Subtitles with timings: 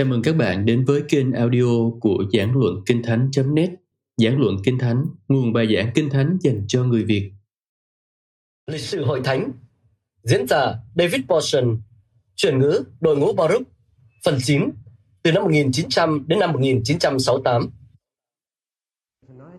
[0.00, 3.70] Chào mừng các bạn đến với kênh audio của Giảng Luận Kinh Thánh.net
[4.16, 7.32] Giảng Luận Kinh Thánh, nguồn bài giảng Kinh Thánh dành cho người Việt.
[8.66, 9.52] Lịch sử hội thánh
[10.22, 11.80] Diễn giả David Portion
[12.36, 13.62] Chuyển ngữ đội ngũ Baruch
[14.24, 14.70] Phần 9
[15.22, 17.70] Từ năm 1900 đến năm 1968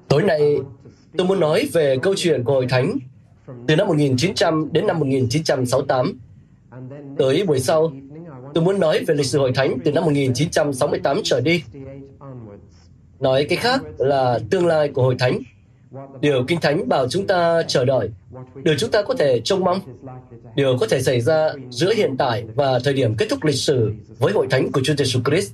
[0.07, 0.57] Tối nay
[1.17, 2.97] tôi muốn nói về câu chuyện của hội thánh
[3.67, 6.19] từ năm 1900 đến năm 1968
[7.17, 7.93] Tới buổi sau,
[8.53, 11.63] tôi muốn nói về lịch sử hội thánh từ năm 1968 trở đi.
[13.19, 15.39] Nói cái khác là tương lai của hội thánh.
[16.21, 18.09] Điều Kinh Thánh bảo chúng ta chờ đợi,
[18.63, 19.79] điều chúng ta có thể trông mong,
[20.55, 23.93] điều có thể xảy ra giữa hiện tại và thời điểm kết thúc lịch sử
[24.19, 25.51] với hội thánh của Chúa Giêsu Christ.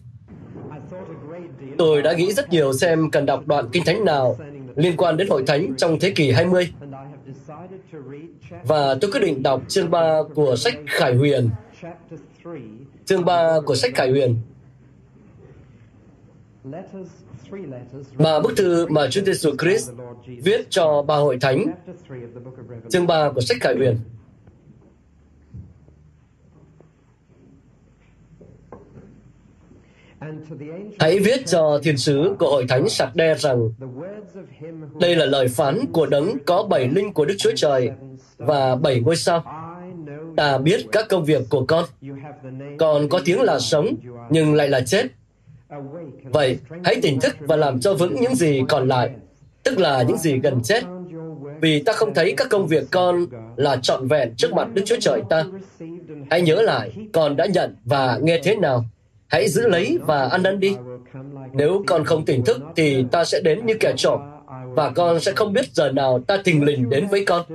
[1.78, 4.38] Tôi đã nghĩ rất nhiều xem cần đọc đoạn Kinh Thánh nào
[4.76, 6.70] liên quan đến hội thánh trong thế kỷ 20
[8.64, 11.50] và tôi quyết định đọc chương 3 của sách Khải Huyền.
[13.08, 14.36] Chương 3 của sách Khải Huyền.
[18.18, 19.92] Ba bức thư mà Chúa Giêsu Christ
[20.44, 21.66] viết cho ba hội thánh.
[22.90, 24.00] Chương 3 của sách Khải Huyền.
[31.00, 33.70] Hãy viết cho thiên sứ của hội thánh sạc đe rằng,
[35.00, 37.92] đây là lời phán của đấng có bảy linh của Đức Chúa Trời
[38.38, 39.57] và bảy ngôi sao.
[40.38, 41.86] Ta biết các công việc của con.
[42.80, 43.96] Con có tiếng là sống,
[44.30, 45.06] nhưng lại là chết.
[46.24, 49.10] Vậy, hãy tỉnh thức và làm cho vững những gì còn lại,
[49.64, 50.84] tức là những gì gần chết.
[51.62, 55.00] Vì ta không thấy các công việc con là trọn vẹn trước mặt Đức Chúa
[55.00, 55.46] Trời ta.
[56.30, 58.86] Hãy nhớ lại, con đã nhận và nghe thế nào
[59.28, 60.76] Hãy giữ lấy và ăn năn đi.
[61.54, 64.20] Nếu con không tỉnh thức thì ta sẽ đến như kẻ trộm
[64.76, 67.46] và con sẽ không biết giờ nào ta thình lình đến với con.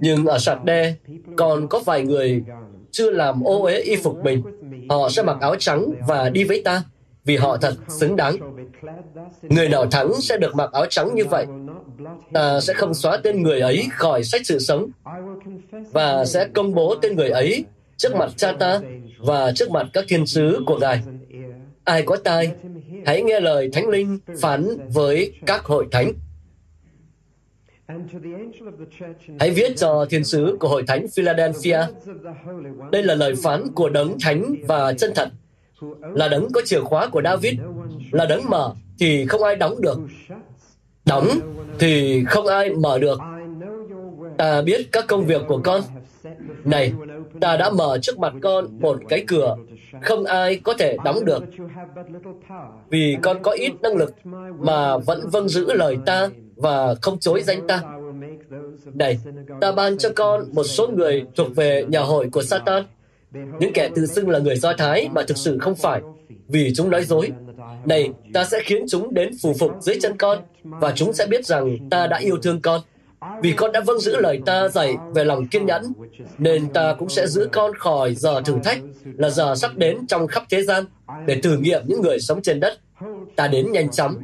[0.00, 0.94] Nhưng ở sạt đe,
[1.36, 2.42] còn có vài người
[2.90, 4.42] chưa làm ô uế y phục mình.
[4.88, 6.82] Họ sẽ mặc áo trắng và đi với ta
[7.24, 8.36] vì họ thật xứng đáng.
[9.42, 11.46] Người nào thắng sẽ được mặc áo trắng như vậy.
[12.32, 14.90] Ta sẽ không xóa tên người ấy khỏi sách sự sống
[15.92, 17.64] và sẽ công bố tên người ấy
[17.96, 18.80] trước mặt cha ta
[19.18, 21.00] và trước mặt các thiên sứ của Ngài.
[21.84, 22.50] Ai có tai,
[23.06, 26.12] hãy nghe lời Thánh Linh phán với các hội thánh.
[29.40, 31.78] Hãy viết cho thiên sứ của hội thánh Philadelphia.
[32.92, 35.28] Đây là lời phán của đấng thánh và chân thật,
[36.14, 37.54] là đấng có chìa khóa của David,
[38.10, 39.98] là đấng mở thì không ai đóng được,
[41.06, 41.28] đóng
[41.78, 43.20] thì không ai mở được.
[44.38, 45.82] Ta biết các công việc của con.
[46.64, 46.92] Này,
[47.40, 49.56] ta đã mở trước mặt con một cái cửa
[50.02, 51.44] không ai có thể đóng được.
[52.88, 54.14] vì con có ít năng lực
[54.58, 56.28] mà vẫn vâng giữ lời ta
[56.60, 57.82] và không chối danh ta
[58.94, 59.18] này
[59.60, 62.82] ta ban cho con một số người thuộc về nhà hội của satan
[63.32, 66.00] những kẻ tự xưng là người do thái mà thực sự không phải
[66.48, 67.30] vì chúng nói dối
[67.84, 71.46] này ta sẽ khiến chúng đến phù phục dưới chân con và chúng sẽ biết
[71.46, 72.80] rằng ta đã yêu thương con
[73.42, 75.82] vì con đã vâng giữ lời ta dạy về lòng kiên nhẫn,
[76.38, 80.26] nên ta cũng sẽ giữ con khỏi giờ thử thách, là giờ sắp đến trong
[80.26, 80.84] khắp thế gian,
[81.26, 82.78] để thử nghiệm những người sống trên đất.
[83.36, 84.14] Ta đến nhanh chóng.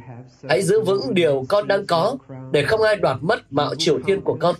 [0.49, 2.17] Hãy giữ vững điều con đang có,
[2.51, 4.55] để không ai đoạt mất mạo triều thiên của con.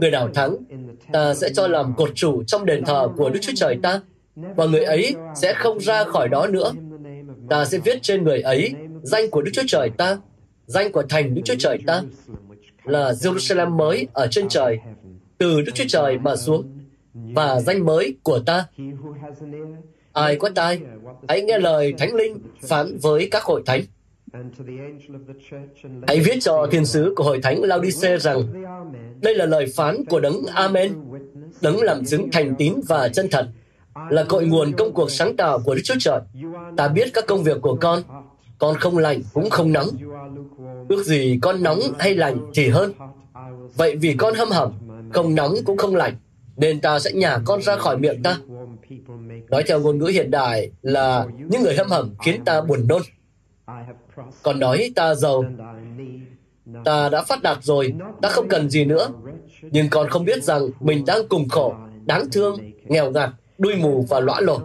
[0.00, 0.56] Người nào thắng,
[1.12, 4.00] ta sẽ cho làm cột chủ trong đền thờ của Đức Chúa Trời ta,
[4.36, 6.72] và người ấy sẽ không ra khỏi đó nữa.
[7.48, 10.18] Ta sẽ viết trên người ấy danh của Đức Chúa Trời ta,
[10.66, 12.02] danh của thành Đức Chúa Trời ta,
[12.84, 14.78] là Jerusalem mới ở trên trời,
[15.38, 16.78] từ Đức Chúa Trời mà xuống,
[17.14, 18.66] và danh mới của ta.
[20.12, 20.80] Ai có tai,
[21.28, 22.38] hãy nghe lời Thánh Linh
[22.68, 23.82] phán với các hội thánh.
[26.08, 28.42] Hãy viết cho thiên sứ của hội thánh Laodice rằng
[29.20, 30.94] đây là lời phán của đấng Amen,
[31.60, 33.48] đấng làm chứng thành tín và chân thật,
[34.10, 36.20] là cội nguồn công cuộc sáng tạo của Đức Chúa Trời.
[36.76, 38.02] Ta biết các công việc của con,
[38.58, 39.88] con không lạnh cũng không nóng.
[40.88, 42.92] Ước gì con nóng hay lạnh thì hơn.
[43.76, 44.72] Vậy vì con hâm hầm,
[45.12, 46.14] không nóng cũng không lạnh,
[46.56, 48.38] nên ta sẽ nhả con ra khỏi miệng ta.
[49.50, 53.02] Nói theo ngôn ngữ hiện đại là những người hâm hầm khiến ta buồn nôn.
[54.42, 55.44] Còn nói ta giàu,
[56.84, 59.08] ta đã phát đạt rồi, ta không cần gì nữa.
[59.62, 61.74] Nhưng con không biết rằng mình đang cùng khổ,
[62.04, 64.60] đáng thương, nghèo ngặt, đuôi mù và lõa lồ.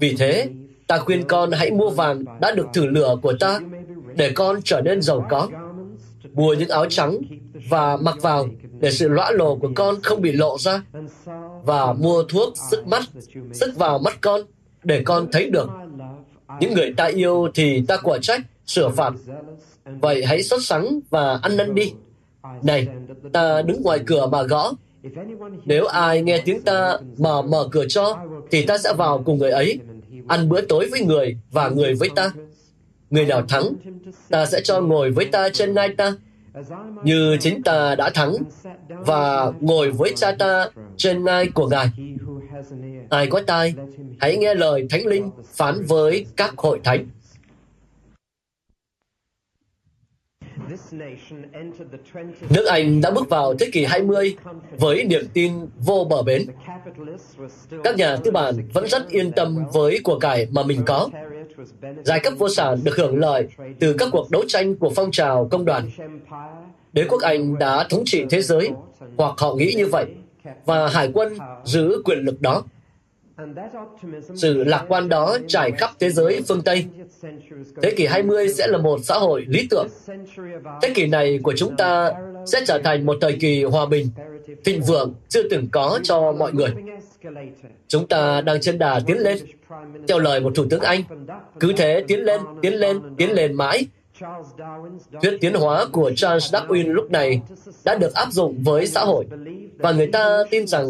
[0.00, 0.48] Vì thế,
[0.86, 3.60] ta khuyên con hãy mua vàng đã được thử lửa của ta
[4.16, 5.48] để con trở nên giàu có.
[6.32, 7.18] Mua những áo trắng
[7.68, 8.48] và mặc vào
[8.80, 10.82] để sự lõa lồ của con không bị lộ ra
[11.64, 13.02] và mua thuốc sức mắt,
[13.52, 14.40] sức vào mắt con
[14.82, 15.68] để con thấy được.
[16.60, 19.12] Những người ta yêu thì ta quả trách, sửa phạt.
[20.00, 21.92] Vậy hãy xuất sắng và ăn năn đi.
[22.62, 22.88] Này,
[23.32, 24.72] ta đứng ngoài cửa mà gõ.
[25.64, 28.18] Nếu ai nghe tiếng ta mà mở cửa cho,
[28.50, 29.78] thì ta sẽ vào cùng người ấy
[30.28, 32.30] ăn bữa tối với người và người với ta.
[33.10, 33.74] Người nào thắng,
[34.30, 36.12] ta sẽ cho ngồi với ta trên ngai ta,
[37.04, 38.34] như chính ta đã thắng
[38.88, 41.88] và ngồi với cha ta trên ngai của Ngài.
[43.10, 43.74] Ai có tai,
[44.20, 47.06] hãy nghe lời Thánh Linh phán với các hội thánh.
[52.50, 54.36] Nước Anh đã bước vào thế kỷ 20
[54.78, 56.46] với niềm tin vô bờ bến.
[57.84, 61.08] Các nhà tư bản vẫn rất yên tâm với của cải mà mình có.
[62.04, 63.48] Giai cấp vô sản được hưởng lợi
[63.80, 65.90] từ các cuộc đấu tranh của phong trào công đoàn.
[66.92, 68.70] Đế quốc Anh đã thống trị thế giới,
[69.16, 70.06] hoặc họ nghĩ như vậy,
[70.64, 72.62] và hải quân giữ quyền lực đó.
[74.34, 76.84] Sự lạc quan đó trải khắp thế giới phương Tây.
[77.82, 79.86] Thế kỷ 20 sẽ là một xã hội lý tưởng.
[80.82, 82.12] Thế kỷ này của chúng ta
[82.46, 84.06] sẽ trở thành một thời kỳ hòa bình,
[84.64, 86.70] thịnh vượng chưa từng có cho mọi người.
[87.88, 89.38] Chúng ta đang trên đà tiến lên,
[90.08, 91.02] theo lời một thủ tướng Anh.
[91.60, 93.86] Cứ thế tiến lên, tiến lên, tiến lên mãi,
[95.22, 97.40] Thuyết tiến hóa của Charles Darwin lúc này
[97.84, 99.26] đã được áp dụng với xã hội,
[99.78, 100.86] và người ta tin rằng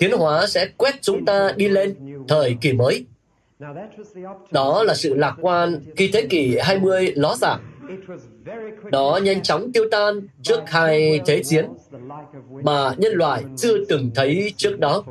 [0.00, 1.94] tiến hóa sẽ quét chúng ta đi lên
[2.28, 3.06] thời kỳ mới.
[4.50, 7.60] Đó là sự lạc quan khi thế kỷ 20 ló dạng.
[8.90, 11.66] Đó nhanh chóng tiêu tan trước hai thế chiến
[12.62, 15.04] mà nhân loại chưa từng thấy trước đó.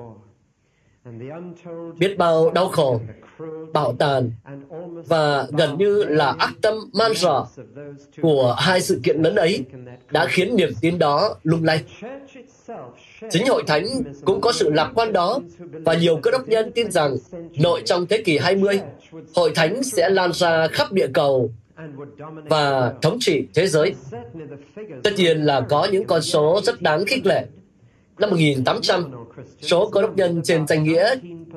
[1.98, 3.02] Biết bao đau khổ,
[3.74, 4.31] bạo tàn
[5.07, 7.45] và gần như là ác tâm man rợ
[8.21, 9.65] của hai sự kiện lớn ấy
[10.12, 11.83] đã khiến niềm tin đó lung lay.
[13.30, 13.86] Chính hội thánh
[14.25, 15.39] cũng có sự lạc quan đó
[15.86, 17.15] và nhiều cơ đốc nhân tin rằng
[17.59, 18.81] nội trong thế kỷ 20,
[19.36, 21.51] hội thánh sẽ lan ra khắp địa cầu
[22.50, 23.95] và thống trị thế giới.
[25.04, 27.45] Tất nhiên là có những con số rất đáng khích lệ.
[28.19, 29.12] Năm 1800,
[29.62, 31.15] số cơ đốc nhân trên danh nghĩa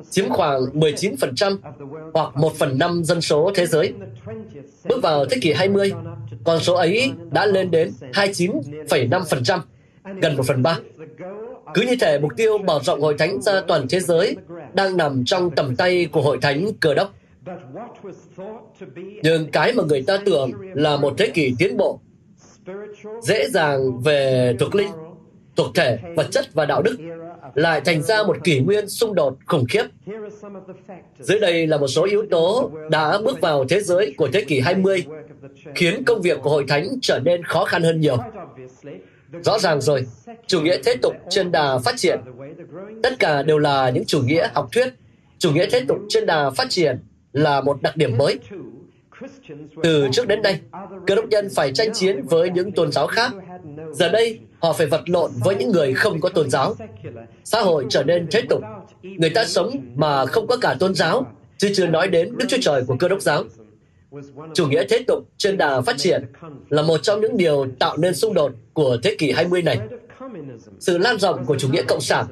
[0.09, 1.57] chiếm khoảng 19%
[2.13, 3.93] hoặc 1 phần 5 dân số thế giới.
[4.89, 5.91] Bước vào thế kỷ 20,
[6.43, 9.59] con số ấy đã lên đến 29,5%,
[10.21, 10.79] gần 1 phần 3.
[11.73, 14.35] Cứ như thể mục tiêu mở rộng hội thánh ra toàn thế giới
[14.73, 17.13] đang nằm trong tầm tay của hội thánh cơ đốc.
[19.23, 21.99] Nhưng cái mà người ta tưởng là một thế kỷ tiến bộ,
[23.21, 24.89] dễ dàng về thuộc linh,
[25.55, 26.97] thuộc thể, vật chất và đạo đức
[27.55, 29.83] lại thành ra một kỷ nguyên xung đột khủng khiếp.
[31.19, 34.59] Dưới đây là một số yếu tố đã bước vào thế giới của thế kỷ
[34.59, 35.05] 20,
[35.75, 38.17] khiến công việc của Hội Thánh trở nên khó khăn hơn nhiều.
[39.43, 40.05] Rõ ràng rồi,
[40.47, 42.19] chủ nghĩa thế tục trên đà phát triển.
[43.03, 44.93] Tất cả đều là những chủ nghĩa học thuyết.
[45.39, 46.99] Chủ nghĩa thế tục trên đà phát triển
[47.33, 48.39] là một đặc điểm mới.
[49.83, 50.59] Từ trước đến nay,
[51.07, 53.31] cơ đốc nhân phải tranh chiến với những tôn giáo khác.
[53.91, 56.75] Giờ đây, họ phải vật lộn với những người không có tôn giáo.
[57.43, 58.61] Xã hội trở nên thế tục.
[59.03, 61.25] Người ta sống mà không có cả tôn giáo,
[61.57, 63.43] chứ chưa nói đến Đức Chúa Trời của cơ đốc giáo.
[64.53, 66.23] Chủ nghĩa thế tục trên đà phát triển
[66.69, 69.79] là một trong những điều tạo nên xung đột của thế kỷ 20 này.
[70.79, 72.25] Sự lan rộng của chủ nghĩa cộng sản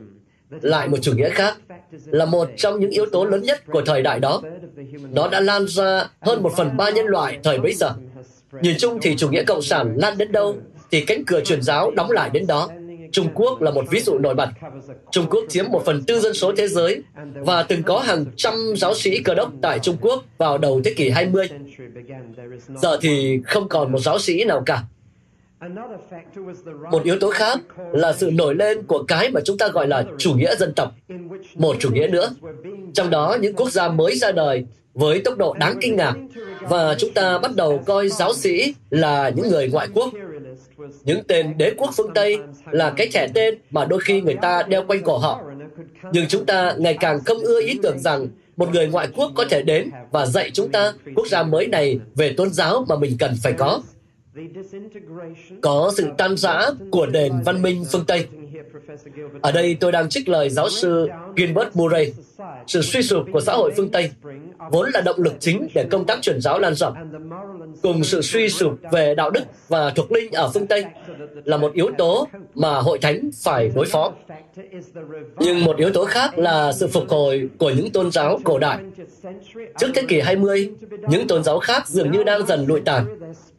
[0.49, 1.57] lại một chủ nghĩa khác
[2.05, 4.41] là một trong những yếu tố lớn nhất của thời đại đó.
[5.11, 7.93] Nó đã lan ra hơn một phần ba nhân loại thời bấy giờ.
[8.61, 10.55] Nhìn chung thì chủ nghĩa cộng sản lan đến đâu
[10.91, 12.69] thì cánh cửa truyền giáo đóng lại đến đó.
[13.11, 14.49] Trung Quốc là một ví dụ nổi bật.
[15.11, 17.03] Trung Quốc chiếm một phần tư dân số thế giới
[17.35, 20.93] và từng có hàng trăm giáo sĩ cơ đốc tại Trung Quốc vào đầu thế
[20.93, 21.49] kỷ 20.
[22.81, 24.83] Giờ thì không còn một giáo sĩ nào cả.
[26.91, 27.59] Một yếu tố khác
[27.91, 30.91] là sự nổi lên của cái mà chúng ta gọi là chủ nghĩa dân tộc.
[31.55, 32.29] Một chủ nghĩa nữa,
[32.93, 36.13] trong đó những quốc gia mới ra đời với tốc độ đáng kinh ngạc
[36.61, 40.13] và chúng ta bắt đầu coi giáo sĩ là những người ngoại quốc
[41.03, 42.37] những tên đế quốc phương Tây
[42.71, 45.41] là cái trẻ tên mà đôi khi người ta đeo quanh cổ họ.
[46.11, 49.45] Nhưng chúng ta ngày càng không ưa ý tưởng rằng một người ngoại quốc có
[49.49, 53.15] thể đến và dạy chúng ta quốc gia mới này về tôn giáo mà mình
[53.19, 53.81] cần phải có.
[55.61, 58.27] Có sự tan rã của nền văn minh phương Tây.
[59.41, 62.13] Ở đây tôi đang trích lời giáo sư Gilbert Murray.
[62.67, 64.11] Sự suy sụp của xã hội phương Tây
[64.71, 66.93] vốn là động lực chính để công tác truyền giáo lan rộng.
[67.81, 70.85] Cùng sự suy sụp về đạo đức và thuộc linh ở phương Tây
[71.43, 74.13] là một yếu tố mà hội thánh phải đối phó.
[75.39, 78.77] Nhưng một yếu tố khác là sự phục hồi của những tôn giáo cổ đại.
[79.79, 80.69] Trước thế kỷ 20,
[81.09, 83.05] những tôn giáo khác dường như đang dần lụi tàn.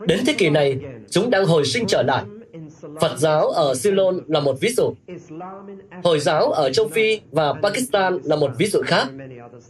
[0.00, 0.79] Đến thế kỷ này,
[1.11, 2.23] chúng đang hồi sinh trở lại
[3.01, 4.95] Phật giáo ở Ceylon là một ví dụ.
[6.03, 9.07] Hồi giáo ở châu Phi và Pakistan là một ví dụ khác.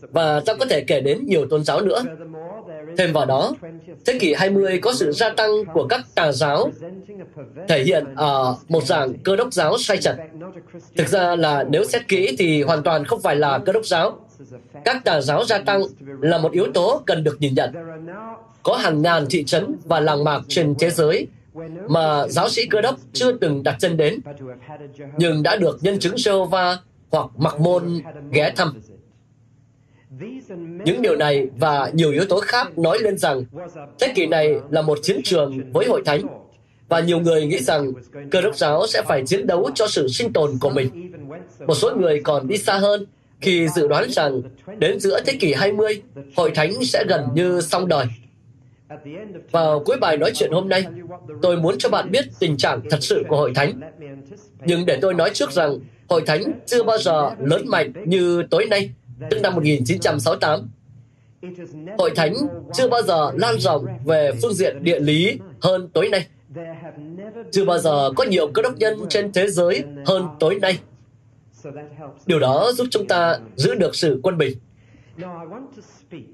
[0.00, 2.02] Và ta có thể kể đến nhiều tôn giáo nữa.
[2.98, 3.52] Thêm vào đó,
[4.06, 6.70] thế kỷ 20 có sự gia tăng của các tà giáo
[7.68, 10.16] thể hiện ở một dạng cơ đốc giáo sai chặt.
[10.96, 14.18] Thực ra là nếu xét kỹ thì hoàn toàn không phải là cơ đốc giáo.
[14.84, 15.82] các tà giáo gia tăng
[16.20, 17.72] là một yếu tố cần được nhìn nhận.
[18.62, 21.26] Có hàng ngàn thị trấn và làng mạc trên thế giới
[21.88, 24.20] mà giáo sĩ cơ đốc chưa từng đặt chân đến,
[25.18, 26.76] nhưng đã được nhân chứng Jehovah
[27.10, 28.00] hoặc mặc môn
[28.30, 28.80] ghé thăm.
[30.84, 33.44] Những điều này và nhiều yếu tố khác nói lên rằng
[34.00, 36.22] thế kỷ này là một chiến trường với hội thánh
[36.88, 37.92] và nhiều người nghĩ rằng
[38.30, 41.12] cơ đốc giáo sẽ phải chiến đấu cho sự sinh tồn của mình.
[41.66, 43.06] Một số người còn đi xa hơn
[43.40, 44.42] khi dự đoán rằng
[44.78, 46.02] đến giữa thế kỷ 20,
[46.36, 48.06] hội thánh sẽ gần như xong đời.
[49.50, 50.84] Vào cuối bài nói chuyện hôm nay,
[51.42, 53.80] tôi muốn cho bạn biết tình trạng thật sự của hội thánh.
[54.64, 55.78] Nhưng để tôi nói trước rằng,
[56.08, 58.90] hội thánh chưa bao giờ lớn mạnh như tối nay,
[59.30, 60.70] tức năm 1968.
[61.98, 62.34] Hội thánh
[62.74, 66.26] chưa bao giờ lan rộng về phương diện địa lý hơn tối nay.
[67.50, 70.78] Chưa bao giờ có nhiều cơ đốc nhân trên thế giới hơn tối nay.
[72.26, 74.58] Điều đó giúp chúng ta giữ được sự quân bình.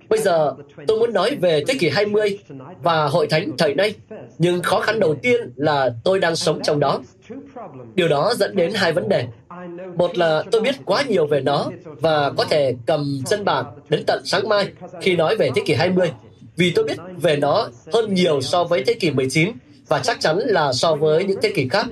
[0.09, 0.55] Bây giờ,
[0.87, 2.39] tôi muốn nói về thế kỷ 20
[2.83, 3.95] và hội thánh thời nay,
[4.39, 7.01] nhưng khó khăn đầu tiên là tôi đang sống trong đó.
[7.95, 9.27] Điều đó dẫn đến hai vấn đề.
[9.97, 14.05] Một là tôi biết quá nhiều về nó và có thể cầm chân bản đến
[14.07, 14.69] tận sáng mai
[15.01, 16.11] khi nói về thế kỷ 20,
[16.57, 19.53] vì tôi biết về nó hơn nhiều so với thế kỷ 19
[19.89, 21.87] và chắc chắn là so với những thế kỷ khác.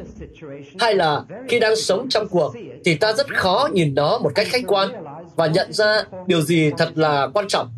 [0.79, 4.47] Hay là khi đang sống trong cuộc thì ta rất khó nhìn nó một cách
[4.51, 4.89] khách quan
[5.37, 7.69] và nhận ra điều gì thật là quan trọng,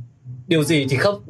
[0.46, 1.22] điều gì thì không.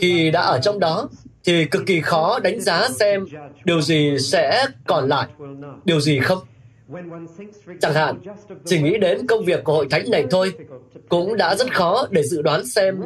[0.00, 1.08] Khi đã ở trong đó
[1.44, 3.26] thì cực kỳ khó đánh giá xem
[3.64, 5.28] điều gì sẽ còn lại,
[5.84, 6.38] điều gì không.
[7.80, 8.20] Chẳng hạn,
[8.64, 10.52] chỉ nghĩ đến công việc của hội thánh này thôi,
[11.08, 13.02] cũng đã rất khó để dự đoán xem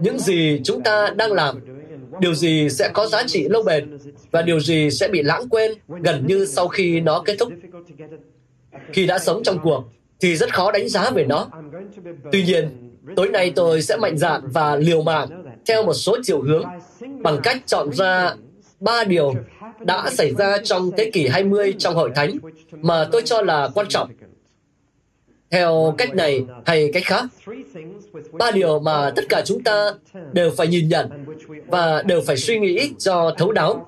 [0.00, 1.60] những gì chúng ta đang làm,
[2.20, 3.98] điều gì sẽ có giá trị lâu bền
[4.30, 7.52] và điều gì sẽ bị lãng quên gần như sau khi nó kết thúc.
[8.92, 9.84] Khi đã sống trong cuộc,
[10.20, 11.48] thì rất khó đánh giá về nó.
[12.32, 15.28] Tuy nhiên, tối nay tôi sẽ mạnh dạn và liều mạng
[15.66, 16.64] theo một số chiều hướng
[17.22, 18.34] bằng cách chọn ra
[18.80, 19.34] ba điều
[19.80, 22.38] đã xảy ra trong thế kỷ 20 trong hội thánh
[22.72, 24.10] mà tôi cho là quan trọng.
[25.50, 27.24] Theo cách này hay cách khác,
[28.32, 29.92] ba điều mà tất cả chúng ta
[30.32, 31.08] đều phải nhìn nhận
[31.66, 33.86] và đều phải suy nghĩ cho thấu đáo.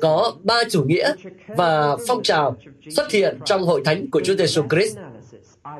[0.00, 1.12] Có ba chủ nghĩa
[1.48, 2.56] và phong trào
[2.90, 4.98] xuất hiện trong hội thánh của Chúa Giêsu Christ.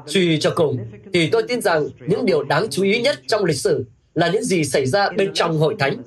[0.07, 0.78] Suy cho cùng,
[1.12, 4.45] thì tôi tin rằng những điều đáng chú ý nhất trong lịch sử là những
[4.45, 6.02] gì xảy ra bên trong hội thánh.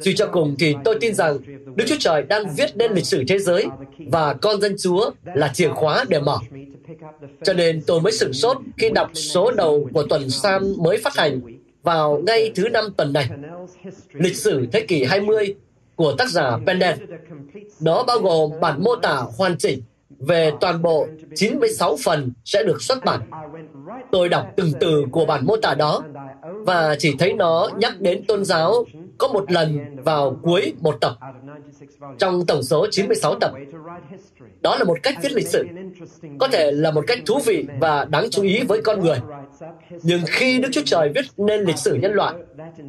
[0.00, 1.38] Suy cho cùng thì tôi tin rằng
[1.74, 3.66] Đức Chúa Trời đang viết nên lịch sử thế giới
[3.98, 6.38] và con dân Chúa là chìa khóa để mở.
[7.42, 11.16] Cho nên tôi mới sửng sốt khi đọc số đầu của tuần Sam mới phát
[11.16, 11.40] hành
[11.82, 13.28] vào ngay thứ năm tuần này.
[14.12, 15.54] Lịch sử thế kỷ 20
[15.96, 17.00] của tác giả Pendant.
[17.80, 19.82] Đó bao gồm bản mô tả hoàn chỉnh
[20.18, 23.20] về toàn bộ 96 phần sẽ được xuất bản.
[24.12, 26.02] Tôi đọc từng từ của bản mô tả đó
[26.42, 28.84] và chỉ thấy nó nhắc đến tôn giáo
[29.18, 31.12] có một lần vào cuối một tập
[32.18, 33.52] trong tổng số 96 tập.
[34.60, 35.64] Đó là một cách viết lịch sử.
[36.38, 39.18] Có thể là một cách thú vị và đáng chú ý với con người.
[40.02, 42.34] Nhưng khi Đức Chúa Trời viết nên lịch sử nhân loại,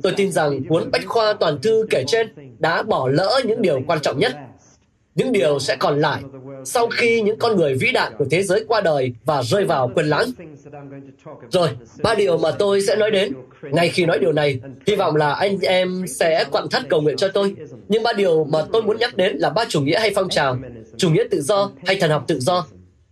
[0.03, 2.27] tôi tin rằng cuốn Bách Khoa Toàn Thư kể trên
[2.59, 4.35] đã bỏ lỡ những điều quan trọng nhất.
[5.17, 6.21] Những điều sẽ còn lại
[6.63, 9.91] sau khi những con người vĩ đại của thế giới qua đời và rơi vào
[9.95, 10.31] quên lãng.
[11.49, 11.69] Rồi,
[12.03, 13.33] ba điều mà tôi sẽ nói đến.
[13.61, 17.17] Ngay khi nói điều này, hy vọng là anh em sẽ quặn thắt cầu nguyện
[17.17, 17.55] cho tôi.
[17.87, 20.57] Nhưng ba điều mà tôi muốn nhắc đến là ba chủ nghĩa hay phong trào,
[20.97, 22.65] chủ nghĩa tự do hay thần học tự do,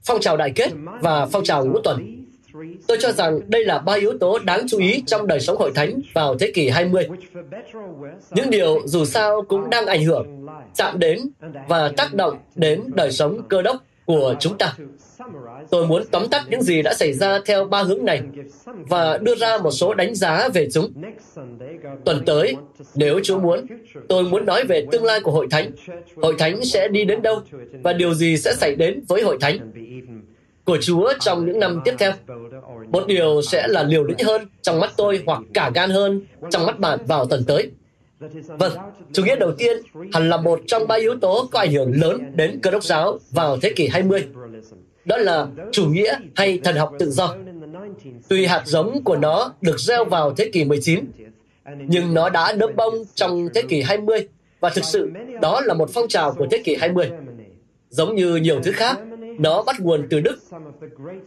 [0.06, 0.70] phong trào đại kết
[1.02, 2.26] và phong trào ngũ tuần.
[2.88, 5.72] Tôi cho rằng đây là ba yếu tố đáng chú ý trong đời sống hội
[5.76, 7.08] thánh vào thế kỷ 20.
[8.32, 10.35] Những điều dù sao cũng đang ảnh hưởng,
[10.76, 11.20] chạm đến
[11.68, 14.74] và tác động đến đời sống cơ đốc của chúng ta.
[15.70, 18.22] Tôi muốn tóm tắt những gì đã xảy ra theo ba hướng này
[18.66, 20.92] và đưa ra một số đánh giá về chúng.
[22.06, 22.56] Tuần tới,
[22.96, 23.66] nếu Chúa muốn,
[24.08, 25.72] tôi muốn nói về tương lai của hội thánh.
[26.16, 27.42] Hội thánh sẽ đi đến đâu
[27.84, 29.72] và điều gì sẽ xảy đến với hội thánh
[30.66, 32.12] của Chúa trong những năm tiếp theo.
[32.92, 36.66] Một điều sẽ là liều lĩnh hơn trong mắt tôi hoặc cả gan hơn trong
[36.66, 37.72] mắt bạn vào tuần tới.
[38.48, 38.72] Vâng,
[39.14, 39.78] chủ nghĩa đầu tiên
[40.14, 43.20] hẳn là một trong ba yếu tố có ảnh hưởng lớn đến cơ đốc giáo
[43.32, 44.28] vào thế kỷ 20.
[45.06, 47.36] Đó là chủ nghĩa hay thần học tự do.
[48.28, 51.06] Tuy hạt giống của nó được gieo vào thế kỷ 19,
[51.78, 54.28] nhưng nó đã nấm bông trong thế kỷ 20
[54.60, 57.12] và thực sự đó là một phong trào của thế kỷ 20.
[57.90, 59.00] Giống như nhiều thứ khác,
[59.40, 60.38] nó bắt nguồn từ Đức.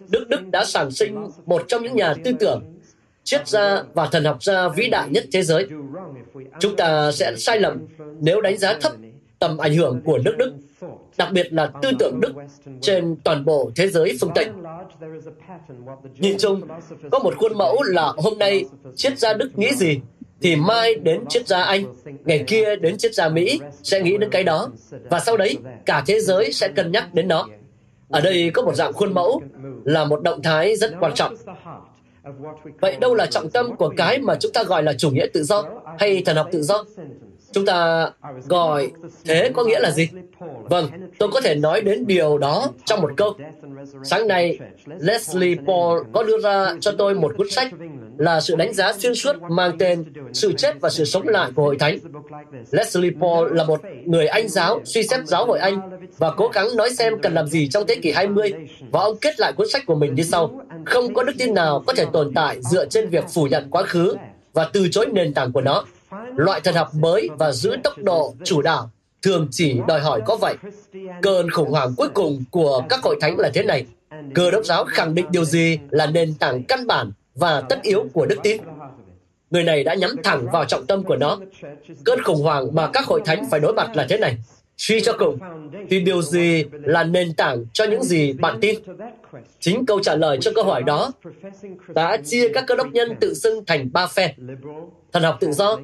[0.08, 2.62] Đức Đức đã sản sinh một trong những nhà tư tưởng,
[3.24, 5.66] triết gia và thần học gia vĩ đại nhất thế giới.
[6.60, 7.86] Chúng ta sẽ sai lầm
[8.20, 8.92] nếu đánh giá thấp
[9.38, 10.52] tầm ảnh hưởng của nước Đức
[11.18, 12.32] đặc biệt là tư tưởng Đức
[12.80, 14.46] trên toàn bộ thế giới phương Tây.
[16.18, 16.60] Nhìn chung,
[17.10, 18.64] có một khuôn mẫu là hôm nay
[18.96, 20.00] triết gia Đức nghĩ gì,
[20.40, 21.84] thì mai đến triết gia Anh,
[22.24, 24.70] ngày kia đến triết gia Mỹ sẽ nghĩ đến cái đó,
[25.10, 27.48] và sau đấy cả thế giới sẽ cân nhắc đến nó.
[28.08, 29.42] Ở đây có một dạng khuôn mẫu
[29.84, 31.34] là một động thái rất quan trọng.
[32.80, 35.42] Vậy đâu là trọng tâm của cái mà chúng ta gọi là chủ nghĩa tự
[35.42, 35.64] do
[35.98, 36.84] hay thần học tự do?
[37.52, 38.10] Chúng ta
[38.46, 38.90] gọi
[39.24, 40.08] thế có nghĩa là gì?
[40.64, 40.88] Vâng,
[41.18, 43.34] tôi có thể nói đến điều đó trong một câu.
[44.04, 44.58] Sáng nay,
[44.98, 47.70] Leslie Paul có đưa ra cho tôi một cuốn sách
[48.18, 51.62] là sự đánh giá xuyên suốt mang tên Sự chết và sự sống lại của
[51.62, 51.98] Hội Thánh.
[52.70, 55.80] Leslie Paul là một người Anh giáo, suy xét giáo hội Anh
[56.18, 58.52] và cố gắng nói xem cần làm gì trong thế kỷ 20
[58.90, 60.60] và ông kết lại cuốn sách của mình như sau.
[60.84, 63.82] Không có đức tin nào có thể tồn tại dựa trên việc phủ nhận quá
[63.82, 64.16] khứ
[64.52, 65.84] và từ chối nền tảng của nó.
[66.38, 68.90] Loại thần học mới và giữ tốc độ chủ đạo
[69.22, 70.56] thường chỉ đòi hỏi có vậy.
[71.22, 73.86] Cơn khủng hoảng cuối cùng của các hội thánh là thế này.
[74.34, 78.04] Cơ đốc giáo khẳng định điều gì là nền tảng căn bản và tất yếu
[78.12, 78.62] của đức tin.
[79.50, 81.38] Người này đã nhắm thẳng vào trọng tâm của nó.
[82.04, 84.36] Cơn khủng hoảng mà các hội thánh phải đối mặt là thế này.
[84.78, 85.38] Suy cho cùng,
[85.90, 88.78] thì điều gì là nền tảng cho những gì bạn tin?
[89.60, 91.12] Chính câu trả lời cho câu hỏi đó
[91.94, 94.34] đã chia các cơ đốc nhân tự xưng thành ba phe.
[95.12, 95.78] Thần học tự do,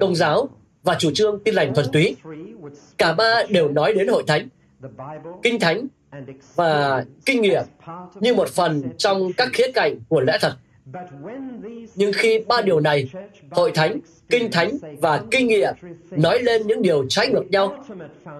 [0.00, 0.48] công giáo
[0.82, 2.16] và chủ trương tin lành thuần túy.
[2.98, 4.48] Cả ba đều nói đến hội thánh,
[5.42, 5.86] kinh thánh
[6.54, 7.62] và kinh nghiệm
[8.20, 10.52] như một phần trong các khía cạnh của lẽ thật.
[11.94, 13.10] Nhưng khi ba điều này,
[13.50, 15.74] hội thánh, kinh thánh và kinh nghiệm
[16.10, 17.84] nói lên những điều trái ngược nhau,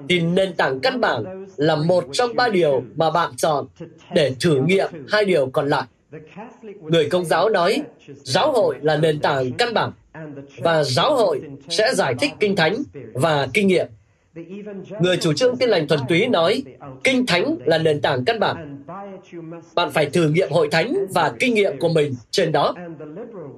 [0.09, 3.67] thì nền tảng căn bản là một trong ba điều mà bạn chọn
[4.15, 5.85] để thử nghiệm hai điều còn lại.
[6.81, 7.83] Người công giáo nói,
[8.23, 9.93] giáo hội là nền tảng căn bản,
[10.59, 13.87] và giáo hội sẽ giải thích kinh thánh và kinh nghiệm.
[15.01, 16.63] Người chủ trương tin lành thuần túy nói,
[17.05, 18.80] kinh thánh là nền tảng căn bản.
[19.75, 22.75] Bạn phải thử nghiệm hội thánh và kinh nghiệm của mình trên đó.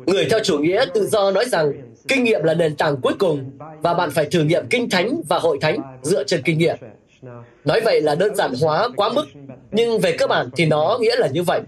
[0.07, 1.73] Người theo chủ nghĩa tự do nói rằng
[2.09, 3.51] kinh nghiệm là nền tảng cuối cùng
[3.83, 6.77] và bạn phải thử nghiệm kinh thánh và hội thánh dựa trên kinh nghiệm.
[7.65, 9.25] Nói vậy là đơn giản hóa quá mức,
[9.71, 11.61] nhưng về cơ bản thì nó nghĩa là như vậy.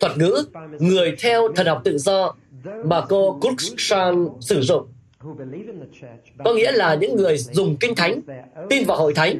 [0.00, 0.44] Thuật ngữ,
[0.78, 2.34] người theo thần học tự do
[2.84, 4.86] mà cô Cruikshank sử dụng
[6.44, 8.20] có nghĩa là những người dùng kinh thánh,
[8.70, 9.38] tin vào hội thánh,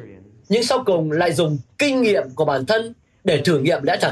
[0.51, 4.11] nhưng sau cùng lại dùng kinh nghiệm của bản thân để thử nghiệm lẽ thật,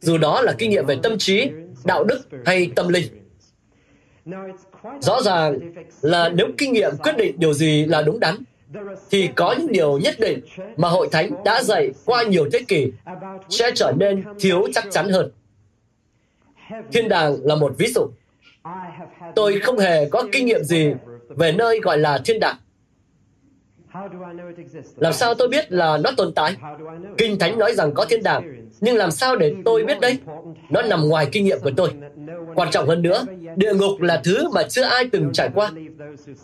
[0.00, 1.50] dù đó là kinh nghiệm về tâm trí,
[1.84, 3.06] đạo đức hay tâm linh.
[5.00, 5.58] Rõ ràng
[6.02, 8.36] là nếu kinh nghiệm quyết định điều gì là đúng đắn,
[9.10, 10.40] thì có những điều nhất định
[10.76, 12.92] mà hội thánh đã dạy qua nhiều thế kỷ
[13.48, 15.30] sẽ trở nên thiếu chắc chắn hơn.
[16.92, 18.06] Thiên đàng là một ví dụ.
[19.34, 20.92] Tôi không hề có kinh nghiệm gì
[21.28, 22.56] về nơi gọi là thiên đàng.
[24.96, 26.54] Làm sao tôi biết là nó tồn tại?
[27.18, 30.18] Kinh Thánh nói rằng có thiên đàng, nhưng làm sao để tôi biết đây?
[30.70, 31.90] Nó nằm ngoài kinh nghiệm của tôi.
[32.54, 33.24] Quan trọng hơn nữa,
[33.56, 35.70] địa ngục là thứ mà chưa ai từng trải qua.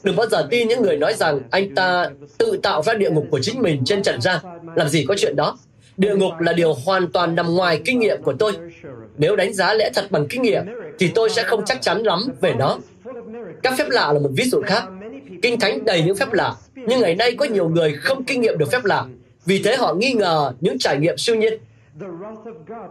[0.03, 3.27] Đừng bao giờ tin những người nói rằng anh ta tự tạo ra địa ngục
[3.31, 4.39] của chính mình trên trần gian.
[4.75, 5.59] Làm gì có chuyện đó?
[5.97, 8.53] Địa ngục là điều hoàn toàn nằm ngoài kinh nghiệm của tôi.
[9.17, 10.63] Nếu đánh giá lẽ thật bằng kinh nghiệm,
[10.99, 12.79] thì tôi sẽ không chắc chắn lắm về nó.
[13.63, 14.85] Các phép lạ là một ví dụ khác.
[15.43, 18.59] Kinh Thánh đầy những phép lạ, nhưng ngày nay có nhiều người không kinh nghiệm
[18.59, 19.05] được phép lạ.
[19.47, 21.59] Vì thế họ nghi ngờ những trải nghiệm siêu nhiên.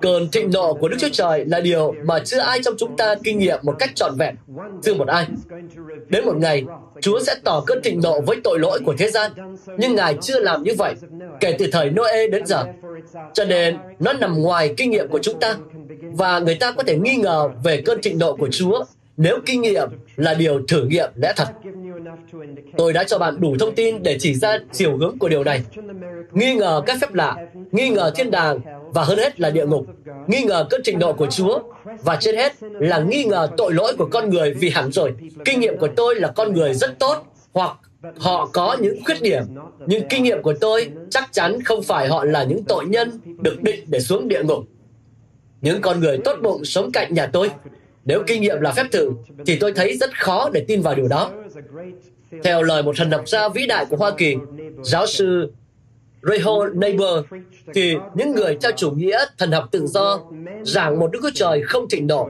[0.02, 3.15] Cơn thịnh nộ của Đức Chúa Trời là điều mà chưa ai trong chúng ta
[3.23, 4.36] kinh nghiệm một cách trọn vẹn,
[4.84, 5.26] chưa một ai.
[6.08, 6.63] Đến một ngày,
[7.02, 9.32] Chúa sẽ tỏ cơn thịnh nộ với tội lỗi của thế gian,
[9.78, 10.93] nhưng Ngài chưa làm như vậy
[11.39, 12.65] kể từ thời Noe đến giờ.
[13.34, 15.56] Cho nên, nó nằm ngoài kinh nghiệm của chúng ta,
[16.02, 18.86] và người ta có thể nghi ngờ về cơn thịnh nộ của Chúa
[19.17, 21.47] nếu kinh nghiệm là điều thử nghiệm lẽ thật.
[22.77, 25.61] Tôi đã cho bạn đủ thông tin để chỉ ra chiều hướng của điều này.
[26.31, 27.35] Nghi ngờ các phép lạ,
[27.71, 28.59] nghi ngờ thiên đàng
[28.93, 29.85] và hơn hết là địa ngục.
[30.27, 31.59] Nghi ngờ cơn trình độ của Chúa
[32.03, 35.13] và trên hết là nghi ngờ tội lỗi của con người vì hẳn rồi.
[35.45, 37.77] Kinh nghiệm của tôi là con người rất tốt hoặc
[38.17, 39.43] họ có những khuyết điểm
[39.87, 43.63] nhưng kinh nghiệm của tôi chắc chắn không phải họ là những tội nhân được
[43.63, 44.63] định để xuống địa ngục
[45.61, 47.49] những con người tốt bụng sống cạnh nhà tôi
[48.07, 49.11] nếu kinh nghiệm là phép thử,
[49.45, 51.31] thì tôi thấy rất khó để tin vào điều đó.
[52.43, 54.35] Theo lời một thần học gia vĩ đại của Hoa Kỳ,
[54.81, 55.51] giáo sư
[56.21, 57.25] Reho Neighbor,
[57.73, 60.19] thì những người theo chủ nghĩa thần học tự do
[60.63, 62.29] giảng một Đức Chúa Trời không thịnh nộ,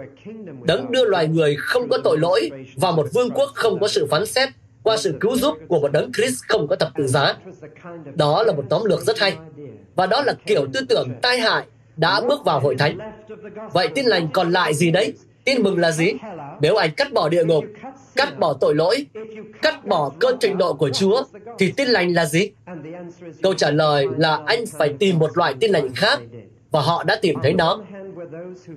[0.63, 4.07] đấng đưa loài người không có tội lỗi vào một vương quốc không có sự
[4.11, 4.49] phán xét
[4.83, 7.33] qua sự cứu giúp của một đấng Christ không có thập tự giá.
[8.15, 9.37] Đó là một tóm lược rất hay.
[9.95, 11.65] Và đó là kiểu tư tưởng tai hại
[11.97, 12.97] đã bước vào hội thánh.
[13.73, 15.13] Vậy tin lành còn lại gì đấy?
[15.45, 16.13] Tin mừng là gì?
[16.61, 17.63] Nếu anh cắt bỏ địa ngục,
[18.17, 19.05] cắt bỏ tội lỗi,
[19.61, 21.23] cắt bỏ cơn trình độ của Chúa,
[21.59, 22.49] thì tin lành là gì?
[23.43, 26.19] Câu trả lời là anh phải tìm một loại tin lành khác
[26.71, 27.81] và họ đã tìm thấy nó.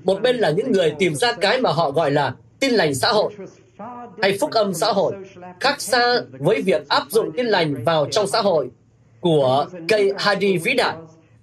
[0.05, 3.13] Một bên là những người tìm ra cái mà họ gọi là tin lành xã
[3.13, 3.33] hội
[4.23, 5.15] hay phúc âm xã hội,
[5.61, 8.69] khác xa với việc áp dụng tin lành vào trong xã hội
[9.21, 10.97] của cây Hadi vĩ đại,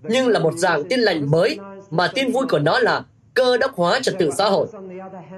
[0.03, 1.57] nhưng là một dạng tin lành mới
[1.89, 3.03] mà tin vui của nó là
[3.37, 4.67] cơ đốc hóa trật tự xã hội.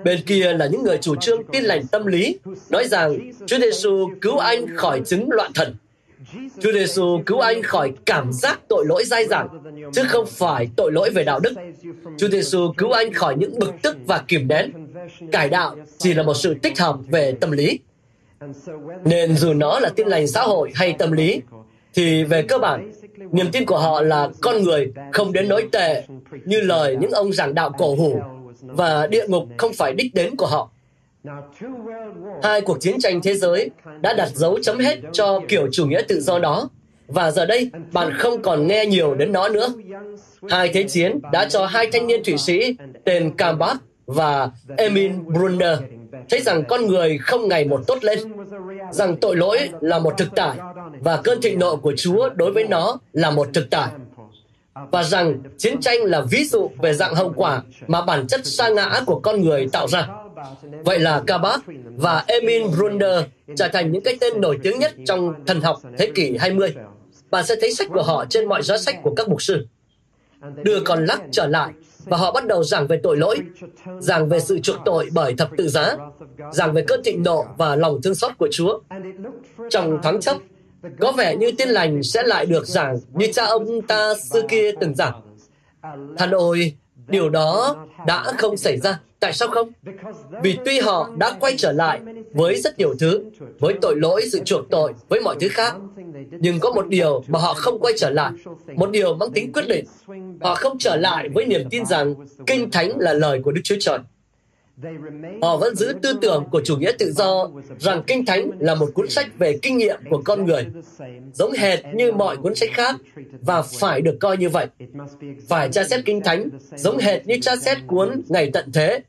[0.03, 4.09] Bên kia là những người chủ trương tin lành tâm lý, nói rằng Chúa Giêsu
[4.21, 5.75] cứu anh khỏi chứng loạn thần.
[6.59, 9.47] Chúa Giêsu cứu anh khỏi cảm giác tội lỗi dai dẳng,
[9.93, 11.53] chứ không phải tội lỗi về đạo đức.
[12.17, 14.71] Chúa Giêsu cứu anh khỏi những bực tức và kìm nén.
[15.31, 17.79] Cải đạo chỉ là một sự tích hợp về tâm lý.
[19.05, 21.41] Nên dù nó là tin lành xã hội hay tâm lý,
[21.93, 22.91] thì về cơ bản,
[23.31, 26.03] niềm tin của họ là con người không đến nỗi tệ
[26.45, 28.21] như lời những ông giảng đạo cổ hủ
[28.61, 30.69] và địa ngục không phải đích đến của họ.
[32.43, 33.69] Hai cuộc chiến tranh thế giới
[34.01, 36.69] đã đặt dấu chấm hết cho kiểu chủ nghĩa tự do đó,
[37.07, 39.73] và giờ đây bạn không còn nghe nhiều đến nó nữa.
[40.49, 45.79] Hai thế chiến đã cho hai thanh niên thủy sĩ tên Kambach và Emil Brunner
[46.29, 48.19] thấy rằng con người không ngày một tốt lên,
[48.91, 50.57] rằng tội lỗi là một thực tại
[50.99, 53.89] và cơn thịnh nộ của Chúa đối với nó là một thực tại
[54.91, 58.69] và rằng chiến tranh là ví dụ về dạng hậu quả mà bản chất sa
[58.69, 60.07] ngã của con người tạo ra.
[60.83, 61.61] Vậy là Kabak
[61.97, 63.23] và Emil Brunner
[63.57, 66.75] trở thành những cái tên nổi tiếng nhất trong thần học thế kỷ 20.
[67.31, 69.67] Bạn sẽ thấy sách của họ trên mọi giá sách của các mục sư.
[70.63, 71.73] Đưa con lắc trở lại
[72.05, 73.39] và họ bắt đầu giảng về tội lỗi,
[73.99, 75.95] giảng về sự chuộc tội bởi thập tự giá,
[76.51, 78.79] giảng về cơn thịnh nộ và lòng thương xót của Chúa.
[79.69, 80.37] Trong thoáng chốc,
[80.99, 84.71] có vẻ như tin lành sẽ lại được giảng như cha ông ta xưa kia
[84.81, 85.21] từng giảng.
[86.17, 86.73] Thật ôi,
[87.07, 87.75] điều đó
[88.07, 88.99] đã không xảy ra.
[89.19, 89.71] Tại sao không?
[90.43, 91.99] Vì tuy họ đã quay trở lại
[92.33, 93.23] với rất nhiều thứ,
[93.59, 95.75] với tội lỗi, sự chuộc tội, với mọi thứ khác,
[96.31, 98.31] nhưng có một điều mà họ không quay trở lại,
[98.75, 99.85] một điều mang tính quyết định.
[100.41, 102.15] Họ không trở lại với niềm tin rằng
[102.47, 103.99] Kinh Thánh là lời của Đức Chúa Trời.
[105.41, 108.89] Họ vẫn giữ tư tưởng của chủ nghĩa tự do rằng Kinh Thánh là một
[108.93, 110.67] cuốn sách về kinh nghiệm của con người,
[111.33, 112.95] giống hệt như mọi cuốn sách khác
[113.41, 114.67] và phải được coi như vậy.
[115.47, 118.99] Phải tra xét Kinh Thánh giống hệt như tra xét cuốn Ngày Tận Thế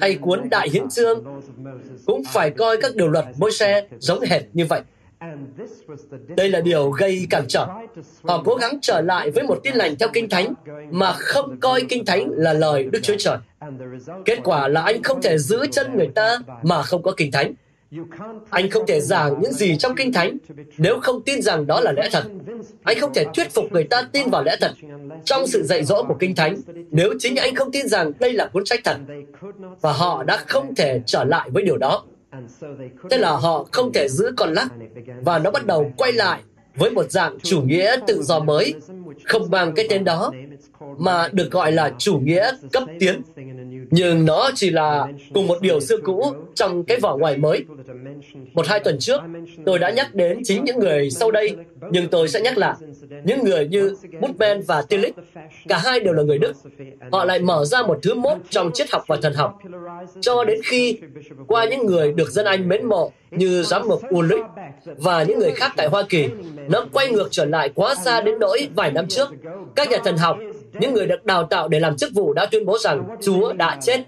[0.00, 1.24] hay cuốn Đại Hiến Chương
[2.06, 4.82] cũng phải coi các điều luật môi xe giống hệt như vậy.
[6.36, 7.66] Đây là điều gây cản trở.
[8.22, 10.54] Họ cố gắng trở lại với một tin lành theo Kinh Thánh
[10.90, 13.36] mà không coi Kinh Thánh là lời Đức Chúa Trời.
[14.24, 17.54] Kết quả là anh không thể giữ chân người ta mà không có Kinh Thánh.
[18.50, 20.36] Anh không thể giảng những gì trong Kinh Thánh
[20.78, 22.24] nếu không tin rằng đó là lẽ thật.
[22.84, 24.72] Anh không thể thuyết phục người ta tin vào lẽ thật
[25.24, 26.56] trong sự dạy dỗ của Kinh Thánh
[26.90, 28.96] nếu chính anh không tin rằng đây là cuốn sách thật.
[29.80, 32.04] Và họ đã không thể trở lại với điều đó.
[33.10, 34.68] Thế là họ không thể giữ con lắc
[35.22, 36.40] và nó bắt đầu quay lại
[36.74, 38.74] với một dạng chủ nghĩa tự do mới,
[39.24, 40.32] không mang cái tên đó,
[40.98, 43.22] mà được gọi là chủ nghĩa cấp tiến.
[43.90, 47.64] Nhưng nó chỉ là cùng một điều xưa cũ trong cái vỏ ngoài mới.
[48.52, 49.20] Một hai tuần trước,
[49.66, 51.56] tôi đã nhắc đến chính những người sau đây,
[51.90, 52.74] nhưng tôi sẽ nhắc lại.
[53.24, 55.14] Những người như Butman và Tillich,
[55.68, 56.52] cả hai đều là người Đức.
[57.12, 59.58] Họ lại mở ra một thứ mốt trong triết học và thần học,
[60.20, 60.98] cho đến khi
[61.46, 64.44] qua những người được dân Anh mến mộ như giám mục Ulrich
[64.84, 66.28] và những người khác tại Hoa Kỳ,
[66.68, 69.28] nó quay ngược trở lại quá xa đến nỗi vài năm trước.
[69.76, 70.38] Các nhà thần học,
[70.72, 73.78] những người được đào tạo để làm chức vụ đã tuyên bố rằng Chúa đã
[73.82, 74.00] chết.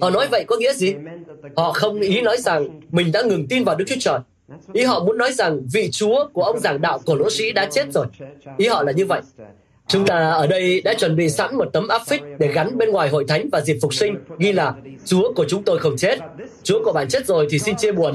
[0.00, 0.94] Họ nói vậy có nghĩa gì?
[1.56, 4.18] Họ không ý nói rằng mình đã ngừng tin vào Đức Chúa Trời.
[4.72, 7.66] Ý họ muốn nói rằng vị Chúa của ông giảng đạo cổ lỗ sĩ đã
[7.70, 8.06] chết rồi.
[8.56, 9.20] Ý họ là như vậy.
[9.88, 12.90] Chúng ta ở đây đã chuẩn bị sẵn một tấm áp phích để gắn bên
[12.90, 16.18] ngoài hội thánh và dịp phục sinh, ghi là Chúa của chúng tôi không chết.
[16.62, 18.14] Chúa của bạn chết rồi thì xin chia buồn.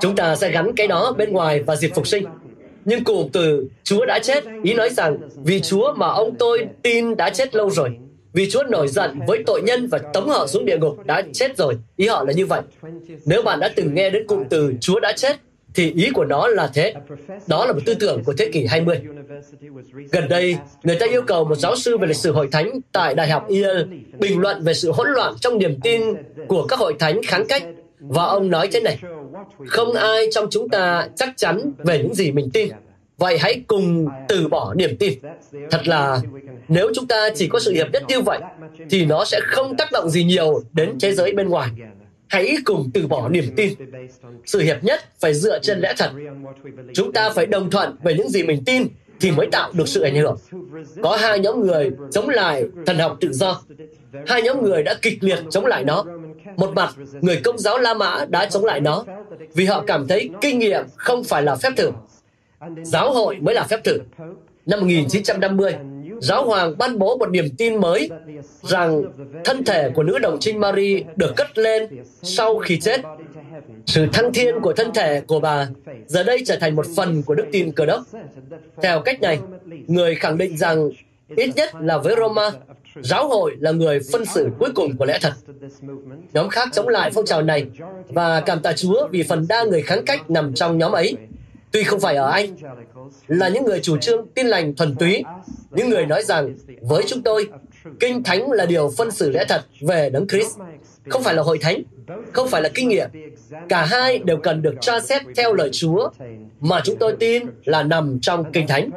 [0.00, 2.24] Chúng ta sẽ gắn cái đó bên ngoài và dịp phục sinh.
[2.84, 7.16] Nhưng cụm từ Chúa đã chết, ý nói rằng vì Chúa mà ông tôi tin
[7.16, 7.90] đã chết lâu rồi.
[8.32, 11.56] Vì Chúa nổi giận với tội nhân và tống họ xuống địa ngục đã chết
[11.56, 11.74] rồi.
[11.96, 12.60] Ý họ là như vậy.
[13.24, 15.36] Nếu bạn đã từng nghe đến cụm từ Chúa đã chết,
[15.74, 16.94] thì ý của nó là thế.
[17.46, 19.00] Đó là một tư tưởng của thế kỷ 20.
[20.12, 23.14] Gần đây, người ta yêu cầu một giáo sư về lịch sử hội thánh tại
[23.14, 23.84] Đại học Yale
[24.18, 26.02] bình luận về sự hỗn loạn trong niềm tin
[26.48, 27.62] của các hội thánh kháng cách.
[28.00, 28.98] Và ông nói thế này,
[29.66, 32.68] không ai trong chúng ta chắc chắn về những gì mình tin.
[33.18, 35.18] Vậy hãy cùng từ bỏ niềm tin.
[35.70, 36.20] Thật là
[36.68, 38.38] nếu chúng ta chỉ có sự hiệp nhất như vậy,
[38.90, 41.68] thì nó sẽ không tác động gì nhiều đến thế giới bên ngoài.
[42.28, 43.74] Hãy cùng từ bỏ niềm tin.
[44.46, 46.10] Sự hiệp nhất phải dựa trên lẽ thật.
[46.94, 48.86] Chúng ta phải đồng thuận về những gì mình tin
[49.20, 50.36] thì mới tạo được sự ảnh hưởng.
[51.02, 53.62] Có hai nhóm người chống lại thần học tự do.
[54.26, 56.04] Hai nhóm người đã kịch liệt chống lại nó.
[56.56, 59.04] Một mặt, người công giáo La Mã đã chống lại nó.
[59.54, 61.90] vì họ cảm thấy kinh nghiệm không phải là phép thử.
[62.82, 63.98] Giáo hội mới là phép thử.
[64.66, 65.74] Năm 1950,
[66.20, 68.10] giáo hoàng ban bố một niềm tin mới
[68.62, 69.02] rằng
[69.44, 73.00] thân thể của nữ đồng trinh Mary được cất lên sau khi chết.
[73.86, 75.68] Sự thăng thiên của thân thể của bà
[76.06, 78.02] giờ đây trở thành một phần của đức tin cơ đốc.
[78.82, 79.38] Theo cách này,
[79.86, 80.90] người khẳng định rằng
[81.36, 82.50] ít nhất là với Roma,
[83.00, 85.32] giáo hội là người phân xử cuối cùng của lẽ thật.
[86.32, 87.66] Nhóm khác chống lại phong trào này
[88.08, 91.16] và cảm tạ Chúa vì phần đa người kháng cách nằm trong nhóm ấy.
[91.72, 92.56] Tuy không phải ở Anh,
[93.26, 95.24] là những người chủ trương tin lành thuần túy,
[95.70, 97.48] những người nói rằng với chúng tôi,
[98.00, 100.58] kinh thánh là điều phân xử lẽ thật về đấng Christ,
[101.08, 101.82] không phải là hội thánh,
[102.32, 103.08] không phải là kinh nghiệm.
[103.68, 106.08] Cả hai đều cần được tra xét theo lời Chúa
[106.60, 108.90] mà chúng tôi tin là nằm trong kinh thánh.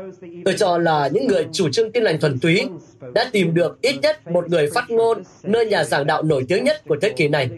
[0.45, 2.65] Tôi cho là những người chủ trương tin lành thuần túy
[3.13, 6.63] đã tìm được ít nhất một người phát ngôn nơi nhà giảng đạo nổi tiếng
[6.63, 7.49] nhất của thế kỷ này,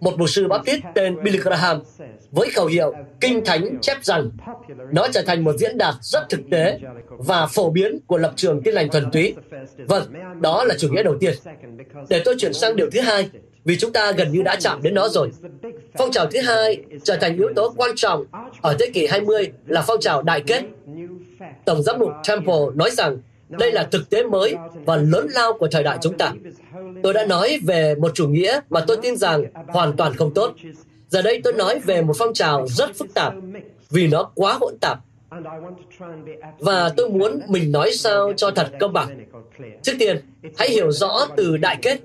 [0.00, 1.82] một mục sư Baptist tên Billy Graham,
[2.30, 4.30] với khẩu hiệu Kinh Thánh chép rằng
[4.92, 8.62] nó trở thành một diễn đạt rất thực tế và phổ biến của lập trường
[8.62, 9.34] tin lành thuần túy.
[9.76, 10.02] Vâng,
[10.40, 11.34] đó là chủ nghĩa đầu tiên.
[12.08, 13.30] Để tôi chuyển sang điều thứ hai,
[13.64, 15.30] vì chúng ta gần như đã chạm đến nó rồi.
[15.98, 18.24] Phong trào thứ hai trở thành yếu tố quan trọng
[18.60, 20.62] ở thế kỷ 20 là phong trào đại kết.
[21.64, 25.68] Tổng giám mục Temple nói rằng đây là thực tế mới và lớn lao của
[25.70, 26.32] thời đại chúng ta.
[27.02, 30.54] Tôi đã nói về một chủ nghĩa mà tôi tin rằng hoàn toàn không tốt.
[31.10, 33.34] Giờ đây tôi nói về một phong trào rất phức tạp
[33.90, 34.98] vì nó quá hỗn tạp.
[36.58, 39.26] Và tôi muốn mình nói sao cho thật công bằng.
[39.82, 40.16] Trước tiên,
[40.58, 42.00] hãy hiểu rõ từ đại kết.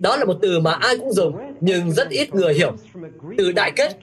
[0.00, 2.72] Đó là một từ mà ai cũng dùng, nhưng rất ít người hiểu.
[3.38, 3.96] Từ đại kết,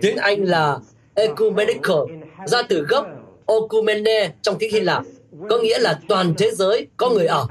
[0.00, 0.78] tiếng Anh là
[1.14, 1.98] ecumenical,
[2.46, 3.06] ra từ gốc
[3.46, 5.02] okumene trong tiếng Hy Lạp,
[5.50, 7.46] có nghĩa là toàn thế giới có người ở.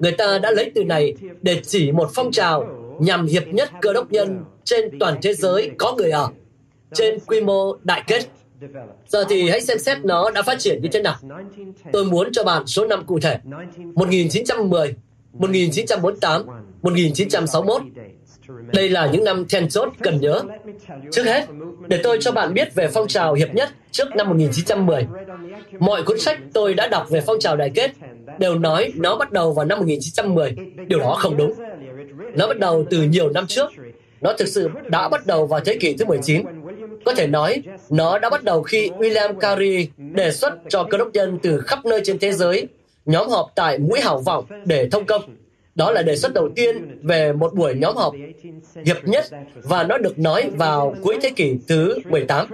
[0.00, 3.92] Người ta đã lấy từ này để chỉ một phong trào nhằm hiệp nhất cơ
[3.92, 6.28] đốc nhân trên toàn thế giới có người ở,
[6.94, 8.22] trên quy mô đại kết.
[9.08, 11.16] Giờ thì hãy xem xét nó đã phát triển như thế nào.
[11.92, 13.38] Tôi muốn cho bạn số năm cụ thể.
[13.94, 14.94] 1910,
[15.32, 16.46] 1948,
[16.82, 17.82] 1961.
[18.72, 20.42] Đây là những năm then chốt cần nhớ.
[21.12, 21.46] Trước hết,
[21.88, 25.06] để tôi cho bạn biết về phong trào hiệp nhất trước năm 1910.
[25.78, 27.90] Mọi cuốn sách tôi đã đọc về phong trào đại kết
[28.38, 30.54] đều nói nó bắt đầu vào năm 1910.
[30.86, 31.52] Điều đó không đúng.
[32.38, 33.68] Nó bắt đầu từ nhiều năm trước.
[34.20, 36.42] Nó thực sự đã bắt đầu vào thế kỷ thứ 19.
[37.04, 41.08] Có thể nói, nó đã bắt đầu khi William Carey đề xuất cho cơ đốc
[41.12, 42.68] nhân từ khắp nơi trên thế giới
[43.06, 45.22] nhóm họp tại Mũi Hảo Vọng để thông công.
[45.78, 48.14] Đó là đề xuất đầu tiên về một buổi nhóm họp
[48.86, 52.46] hiệp nhất và nó được nói vào cuối thế kỷ thứ 18.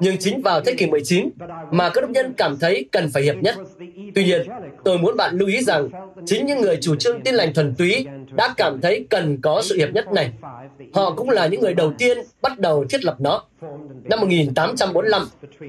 [0.00, 1.28] Nhưng chính vào thế kỷ 19
[1.70, 3.54] mà các đốc nhân cảm thấy cần phải hiệp nhất.
[4.14, 4.48] Tuy nhiên,
[4.84, 5.88] tôi muốn bạn lưu ý rằng
[6.26, 9.76] chính những người chủ trương tin lành thuần túy đã cảm thấy cần có sự
[9.76, 10.32] hiệp nhất này.
[10.92, 13.44] Họ cũng là những người đầu tiên bắt đầu thiết lập nó.
[14.04, 15.22] Năm 1845,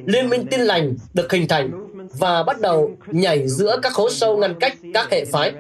[0.06, 1.72] Liên minh tin lành được hình thành
[2.20, 5.54] và bắt đầu nhảy giữa các hố sâu ngăn cách các hệ phái.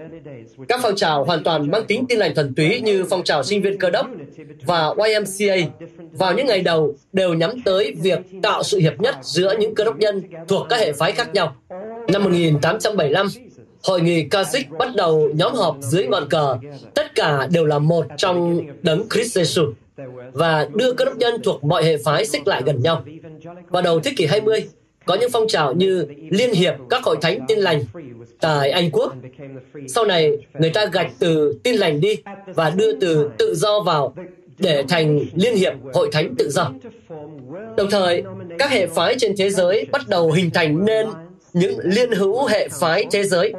[0.67, 3.61] Các phong trào hoàn toàn mang tính tin lành thuần túy như phong trào sinh
[3.61, 4.07] viên cơ đốc
[4.65, 5.55] và YMCA
[6.11, 9.83] vào những ngày đầu đều nhắm tới việc tạo sự hiệp nhất giữa những cơ
[9.83, 11.55] đốc nhân thuộc các hệ phái khác nhau.
[12.07, 13.27] Năm 1875,
[13.83, 16.57] Hội nghị Kasich bắt đầu nhóm họp dưới ngọn cờ,
[16.93, 19.71] tất cả đều là một trong đấng Christ Jesus
[20.33, 23.03] và đưa cơ đốc nhân thuộc mọi hệ phái xích lại gần nhau.
[23.69, 24.67] Vào đầu thế kỷ 20,
[25.05, 27.83] có những phong trào như Liên hiệp các hội thánh tin lành
[28.39, 29.13] tại Anh Quốc.
[29.87, 34.15] Sau này, người ta gạch từ tin lành đi và đưa từ tự do vào
[34.59, 36.71] để thành Liên hiệp Hội Thánh Tự Do.
[37.77, 38.23] Đồng thời,
[38.59, 41.07] các hệ phái trên thế giới bắt đầu hình thành nên
[41.53, 43.53] những liên hữu hệ phái thế giới,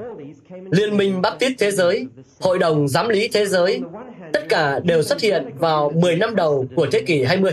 [0.71, 2.07] Liên minh Baptist thế giới,
[2.41, 3.81] Hội đồng Giám lý thế giới,
[4.33, 7.53] tất cả đều xuất hiện vào 10 năm đầu của thế kỷ 20.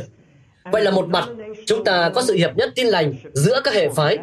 [0.72, 1.28] Vậy là một mặt,
[1.66, 4.18] chúng ta có sự hiệp nhất tin lành giữa các hệ phái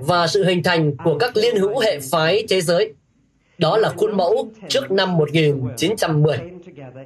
[0.00, 2.92] và sự hình thành của các liên hữu hệ phái thế giới.
[3.58, 6.38] Đó là khuôn mẫu trước năm 1910.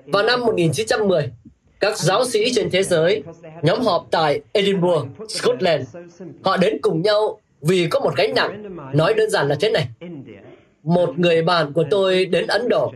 [0.07, 1.31] Vào năm 1910,
[1.81, 3.23] các giáo sĩ trên thế giới
[3.62, 5.97] nhóm họp tại Edinburgh, Scotland.
[6.42, 8.77] Họ đến cùng nhau vì có một gánh nặng.
[8.94, 9.88] Nói đơn giản là thế này.
[10.83, 12.92] Một người bạn của tôi đến Ấn Độ,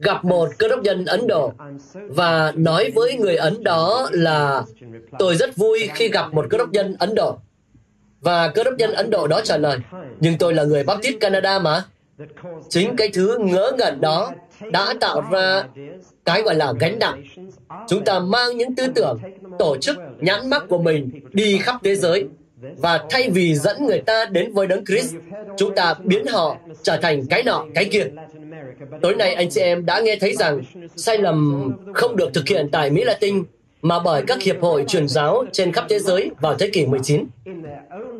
[0.00, 1.52] gặp một cơ đốc nhân Ấn Độ
[1.92, 4.62] và nói với người Ấn đó là
[5.18, 7.38] tôi rất vui khi gặp một cơ đốc nhân Ấn Độ.
[8.20, 9.78] Và cơ đốc nhân Ấn Độ đó trả lời,
[10.20, 11.84] nhưng tôi là người Baptist Canada mà.
[12.68, 14.32] Chính cái thứ ngớ ngẩn đó
[14.72, 15.64] đã tạo ra
[16.24, 17.24] cái gọi là gánh nặng.
[17.88, 19.18] Chúng ta mang những tư tưởng,
[19.58, 22.28] tổ chức, nhãn mắc của mình đi khắp thế giới
[22.76, 25.14] và thay vì dẫn người ta đến với đấng Christ,
[25.56, 28.06] chúng ta biến họ trở thành cái nọ, cái kia.
[29.02, 30.62] Tối nay anh chị em đã nghe thấy rằng
[30.96, 33.44] sai lầm không được thực hiện tại Mỹ Latin
[33.82, 37.24] mà bởi các hiệp hội truyền giáo trên khắp thế giới vào thế kỷ 19.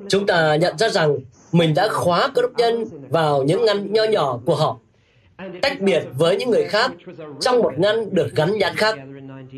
[0.08, 1.18] Chúng ta nhận ra rằng
[1.52, 4.78] mình đã khóa cơ đốc nhân vào những ngăn nho nhỏ của họ,
[5.62, 6.90] tách biệt với những người khác
[7.40, 8.98] trong một ngăn được gắn nhãn khác.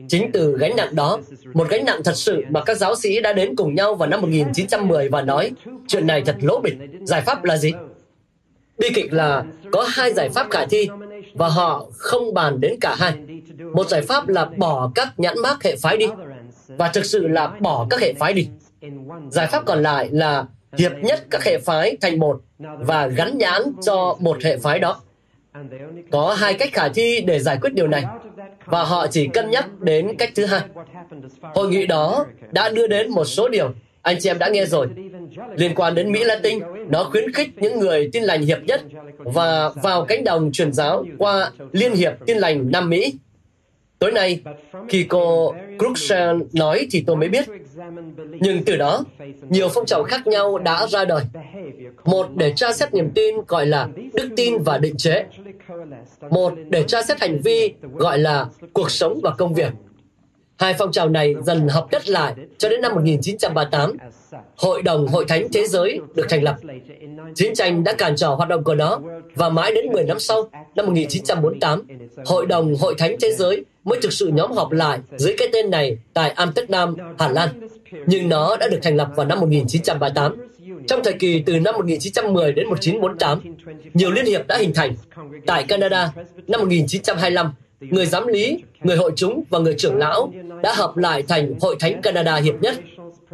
[0.09, 1.19] Chính từ gánh nặng đó,
[1.55, 4.21] một gánh nặng thật sự mà các giáo sĩ đã đến cùng nhau vào năm
[4.21, 5.51] 1910 và nói,
[5.89, 6.75] chuyện này thật lỗ bịch,
[7.05, 7.73] giải pháp là gì?
[8.79, 10.89] Bi kịch là có hai giải pháp khả thi
[11.35, 13.13] và họ không bàn đến cả hai.
[13.75, 16.07] Một giải pháp là bỏ các nhãn mác hệ phái đi
[16.69, 18.49] và thực sự là bỏ các hệ phái đi.
[19.31, 20.45] Giải pháp còn lại là
[20.79, 25.01] hiệp nhất các hệ phái thành một và gắn nhãn cho một hệ phái đó.
[26.11, 28.05] Có hai cách khả thi để giải quyết điều này
[28.73, 30.61] và họ chỉ cân nhắc đến cách thứ hai.
[31.41, 33.71] Hội nghị đó đã đưa đến một số điều
[34.03, 34.89] anh chị em đã nghe rồi.
[35.57, 36.59] Liên quan đến Mỹ Latin,
[36.89, 38.81] nó khuyến khích những người tin lành hiệp nhất
[39.19, 43.15] và vào cánh đồng truyền giáo qua Liên hiệp tin lành Nam Mỹ.
[43.99, 44.41] Tối nay,
[44.89, 47.45] khi cô Cruikshank nói thì tôi mới biết.
[48.41, 49.05] Nhưng từ đó,
[49.49, 51.23] nhiều phong trào khác nhau đã ra đời.
[52.05, 55.25] Một để tra xét niềm tin gọi là đức tin và định chế.
[56.31, 59.73] Một để tra xét hành vi gọi là cuộc sống và công việc.
[60.59, 63.97] Hai phong trào này dần hợp nhất lại cho đến năm 1938.
[64.57, 66.57] Hội đồng Hội Thánh Thế Giới được thành lập.
[67.35, 69.01] Chiến tranh đã cản trở hoạt động của nó
[69.35, 71.83] và mãi đến 10 năm sau, năm 1948,
[72.27, 75.71] Hội đồng Hội Thánh Thế Giới mới thực sự nhóm họp lại dưới cái tên
[75.71, 77.49] này tại Amsterdam, Hà Lan.
[78.07, 80.37] Nhưng nó đã được thành lập vào năm 1938.
[80.89, 83.41] Trong thời kỳ từ năm 1910 đến 1948,
[83.95, 84.95] nhiều liên hiệp đã hình thành.
[85.47, 86.13] Tại Canada,
[86.47, 91.23] năm 1925, người giám lý, người hội chúng và người trưởng lão đã hợp lại
[91.29, 92.75] thành Hội Thánh Canada Hiệp Nhất.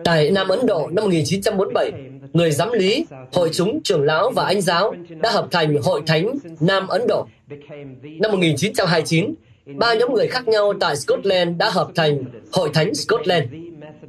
[0.05, 1.93] Tại Nam Ấn Độ năm 1947,
[2.33, 6.39] người giám lý, hội chúng, trưởng lão và anh giáo đã hợp thành Hội Thánh
[6.61, 7.27] Nam Ấn Độ.
[8.03, 9.35] Năm 1929,
[9.67, 13.45] ba nhóm người khác nhau tại Scotland đã hợp thành Hội Thánh Scotland.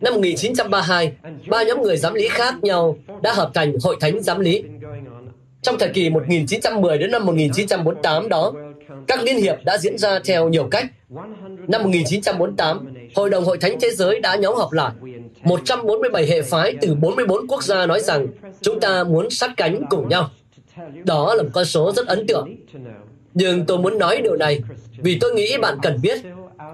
[0.02, 1.14] Năm 1932,
[1.48, 4.64] ba nhóm người giám lý khác nhau đã hợp thành Hội Thánh Giám lý.
[5.62, 8.54] Trong thời kỳ 1910 đến năm 1948 đó,
[9.08, 10.86] các liên hiệp đã diễn ra theo nhiều cách.
[11.68, 14.92] Năm 1948, Hội đồng Hội Thánh Thế Giới đã nhóm họp lại.
[15.44, 18.28] 147 hệ phái từ 44 quốc gia nói rằng
[18.62, 20.30] chúng ta muốn sát cánh cùng nhau.
[21.04, 22.56] Đó là một con số rất ấn tượng.
[23.34, 24.62] Nhưng tôi muốn nói điều này
[24.98, 26.18] vì tôi nghĩ bạn cần biết.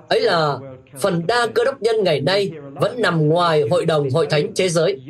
[0.08, 0.58] Ấy là
[1.00, 4.70] phần đa cơ đốc nhân ngày nay vẫn nằm ngoài Hội đồng Hội Thánh Thế
[4.70, 5.02] Giới.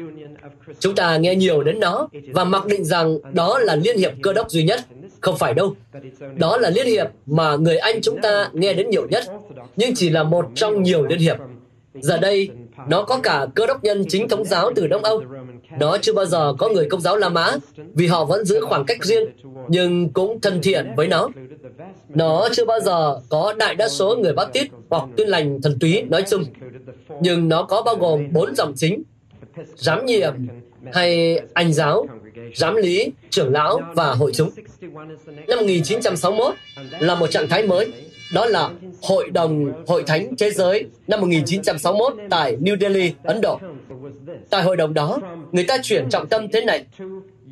[0.79, 4.33] Chúng ta nghe nhiều đến nó và mặc định rằng đó là liên hiệp cơ
[4.33, 4.79] đốc duy nhất.
[5.21, 5.75] Không phải đâu.
[6.35, 9.23] Đó là liên hiệp mà người Anh chúng ta nghe đến nhiều nhất,
[9.75, 11.37] nhưng chỉ là một trong nhiều liên hiệp.
[11.93, 12.49] Giờ đây,
[12.87, 15.23] nó có cả cơ đốc nhân chính thống giáo từ Đông Âu.
[15.79, 17.51] Nó chưa bao giờ có người công giáo La Mã,
[17.93, 19.23] vì họ vẫn giữ khoảng cách riêng,
[19.67, 21.29] nhưng cũng thân thiện với nó.
[22.15, 26.01] Nó chưa bao giờ có đại đa số người Baptist hoặc tuyên lành thần túy
[26.01, 26.43] nói chung,
[27.21, 29.03] nhưng nó có bao gồm bốn dòng chính,
[29.75, 30.33] giám nhiệm
[30.93, 32.07] hay anh giáo,
[32.55, 34.49] giám lý, trưởng lão và hội chúng.
[35.47, 36.55] Năm 1961
[36.99, 37.91] là một trạng thái mới,
[38.33, 38.69] đó là
[39.01, 43.59] Hội đồng Hội Thánh Thế Giới năm 1961 tại New Delhi, Ấn Độ.
[44.49, 45.19] Tại hội đồng đó,
[45.51, 46.85] người ta chuyển trọng tâm thế này,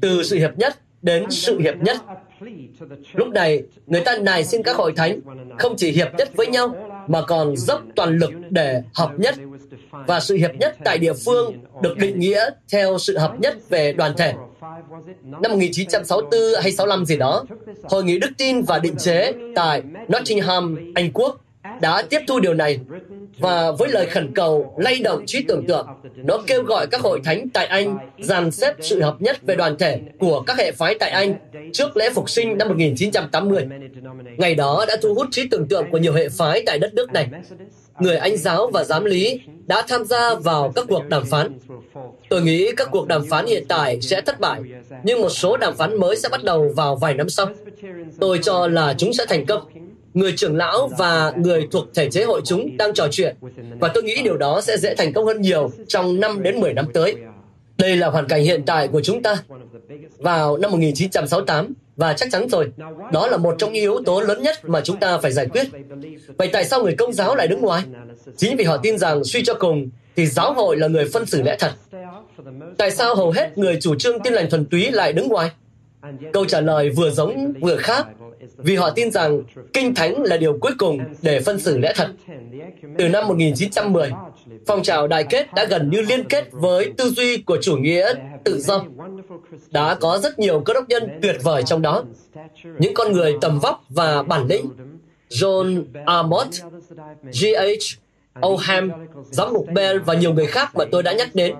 [0.01, 1.97] từ sự hiệp nhất đến sự hiệp nhất.
[3.13, 5.19] Lúc này, người ta nài xin các hội thánh
[5.59, 6.75] không chỉ hiệp nhất với nhau,
[7.07, 9.35] mà còn dốc toàn lực để hợp nhất
[9.91, 13.93] và sự hiệp nhất tại địa phương được định nghĩa theo sự hợp nhất về
[13.93, 14.33] đoàn thể.
[15.23, 17.45] Năm 1964 hay 65 gì đó,
[17.83, 19.81] Hội nghị Đức tin và định chế tại
[20.13, 21.42] Nottingham, Anh Quốc
[21.81, 22.79] đã tiếp thu điều này
[23.39, 27.21] và với lời khẩn cầu lay động trí tưởng tượng, nó kêu gọi các hội
[27.23, 30.95] thánh tại Anh dàn xếp sự hợp nhất về đoàn thể của các hệ phái
[30.99, 31.35] tại Anh
[31.73, 33.67] trước lễ phục sinh năm 1980.
[34.37, 37.13] Ngày đó đã thu hút trí tưởng tượng của nhiều hệ phái tại đất nước
[37.13, 37.27] này.
[37.99, 41.59] Người Anh giáo và giám lý đã tham gia vào các cuộc đàm phán.
[42.29, 44.61] Tôi nghĩ các cuộc đàm phán hiện tại sẽ thất bại,
[45.03, 47.47] nhưng một số đàm phán mới sẽ bắt đầu vào vài năm sau.
[48.19, 49.63] Tôi cho là chúng sẽ thành công
[50.13, 53.35] người trưởng lão và người thuộc thể chế hội chúng đang trò chuyện
[53.79, 56.73] và tôi nghĩ điều đó sẽ dễ thành công hơn nhiều trong 5 đến 10
[56.73, 57.15] năm tới.
[57.77, 59.35] Đây là hoàn cảnh hiện tại của chúng ta
[60.17, 62.71] vào năm 1968 và chắc chắn rồi,
[63.11, 65.67] đó là một trong những yếu tố lớn nhất mà chúng ta phải giải quyết.
[66.37, 67.83] Vậy tại sao người công giáo lại đứng ngoài?
[68.37, 71.41] Chính vì họ tin rằng suy cho cùng thì giáo hội là người phân xử
[71.41, 71.71] lẽ thật.
[72.77, 75.51] Tại sao hầu hết người chủ trương tin lành thuần túy lại đứng ngoài?
[76.33, 78.07] Câu trả lời vừa giống vừa khác
[78.57, 82.07] vì họ tin rằng Kinh Thánh là điều cuối cùng để phân xử lẽ thật.
[82.97, 84.11] Từ năm 1910,
[84.67, 88.13] phong trào đại kết đã gần như liên kết với tư duy của chủ nghĩa
[88.43, 88.85] tự do.
[89.71, 92.03] Đã có rất nhiều cơ đốc nhân tuyệt vời trong đó.
[92.79, 94.69] Những con người tầm vóc và bản lĩnh.
[95.29, 96.47] John Amott,
[97.23, 97.97] G.H.
[98.41, 98.89] O'Ham,
[99.31, 101.55] giám mục Bell và nhiều người khác mà tôi đã nhắc đến.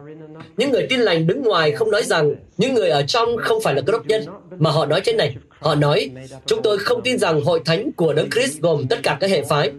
[0.58, 3.74] Những người tin lành đứng ngoài không nói rằng những người ở trong không phải
[3.74, 4.26] là cơ đốc nhân,
[4.60, 5.36] mà họ nói thế này.
[5.64, 6.10] Họ nói,
[6.46, 9.44] chúng tôi không tin rằng hội thánh của Đấng Christ gồm tất cả các hệ
[9.44, 9.72] phái.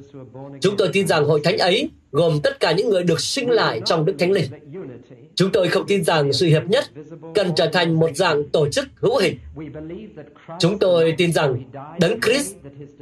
[0.60, 3.80] Chúng tôi tin rằng hội thánh ấy gồm tất cả những người được sinh lại
[3.84, 4.44] trong Đức Thánh Linh.
[5.34, 6.84] Chúng tôi không tin rằng sự hiệp nhất
[7.34, 9.38] cần trở thành một dạng tổ chức hữu hình.
[10.60, 11.62] Chúng tôi tin rằng
[12.00, 12.54] Đấng Christ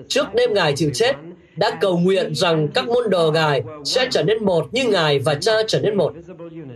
[0.08, 1.12] trước đêm Ngài chịu chết
[1.56, 5.34] đã cầu nguyện rằng các môn đồ Ngài sẽ trở nên một như Ngài và
[5.34, 6.12] Cha trở nên một.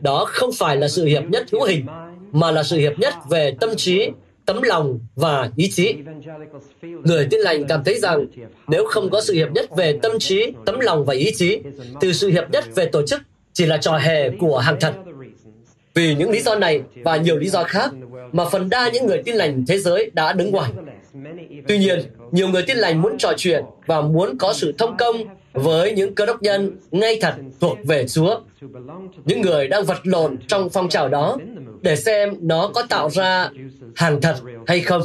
[0.00, 1.86] Đó không phải là sự hiệp nhất hữu hình,
[2.32, 4.08] mà là sự hiệp nhất về tâm trí,
[4.46, 5.94] tấm lòng và ý chí.
[6.82, 8.26] Người tin lành cảm thấy rằng
[8.68, 11.58] nếu không có sự hiệp nhất về tâm trí, tấm lòng và ý chí,
[12.00, 13.22] thì sự hiệp nhất về tổ chức
[13.52, 14.94] chỉ là trò hề của hàng thật.
[15.94, 17.90] Vì những lý do này và nhiều lý do khác
[18.32, 20.70] mà phần đa những người tin lành thế giới đã đứng ngoài.
[21.68, 25.16] Tuy nhiên, nhiều người tin lành muốn trò chuyện và muốn có sự thông công
[25.52, 28.40] với những cơ đốc nhân ngay thật thuộc về Chúa.
[29.24, 31.36] Những người đang vật lộn trong phong trào đó
[31.82, 33.50] để xem nó có tạo ra
[33.96, 35.02] hàng thật hay không.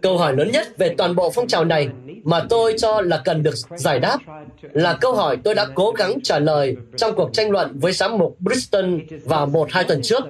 [0.00, 1.88] Câu hỏi lớn nhất về toàn bộ phong trào này
[2.24, 4.18] mà tôi cho là cần được giải đáp
[4.62, 8.18] là câu hỏi tôi đã cố gắng trả lời trong cuộc tranh luận với giám
[8.18, 8.84] mục Bristol
[9.24, 10.24] vào một hai tuần trước.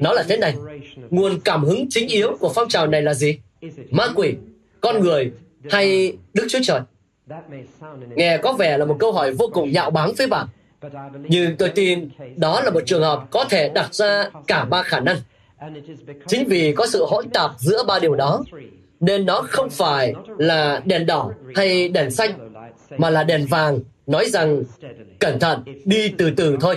[0.00, 0.54] Nó là thế này.
[1.10, 3.38] Nguồn cảm hứng chính yếu của phong trào này là gì?
[3.90, 4.34] Ma quỷ,
[4.80, 5.32] con người
[5.70, 6.80] hay Đức Chúa Trời?
[8.16, 10.46] Nghe có vẻ là một câu hỏi vô cùng nhạo báng với bạn.
[11.28, 15.00] Nhưng tôi tin đó là một trường hợp có thể đặt ra cả ba khả
[15.00, 15.16] năng.
[16.26, 18.44] Chính vì có sự hỗn tạp giữa ba điều đó,
[19.00, 22.52] nên nó không phải là đèn đỏ hay đèn xanh,
[22.98, 24.62] mà là đèn vàng nói rằng
[25.18, 26.76] cẩn thận, đi từ từ thôi.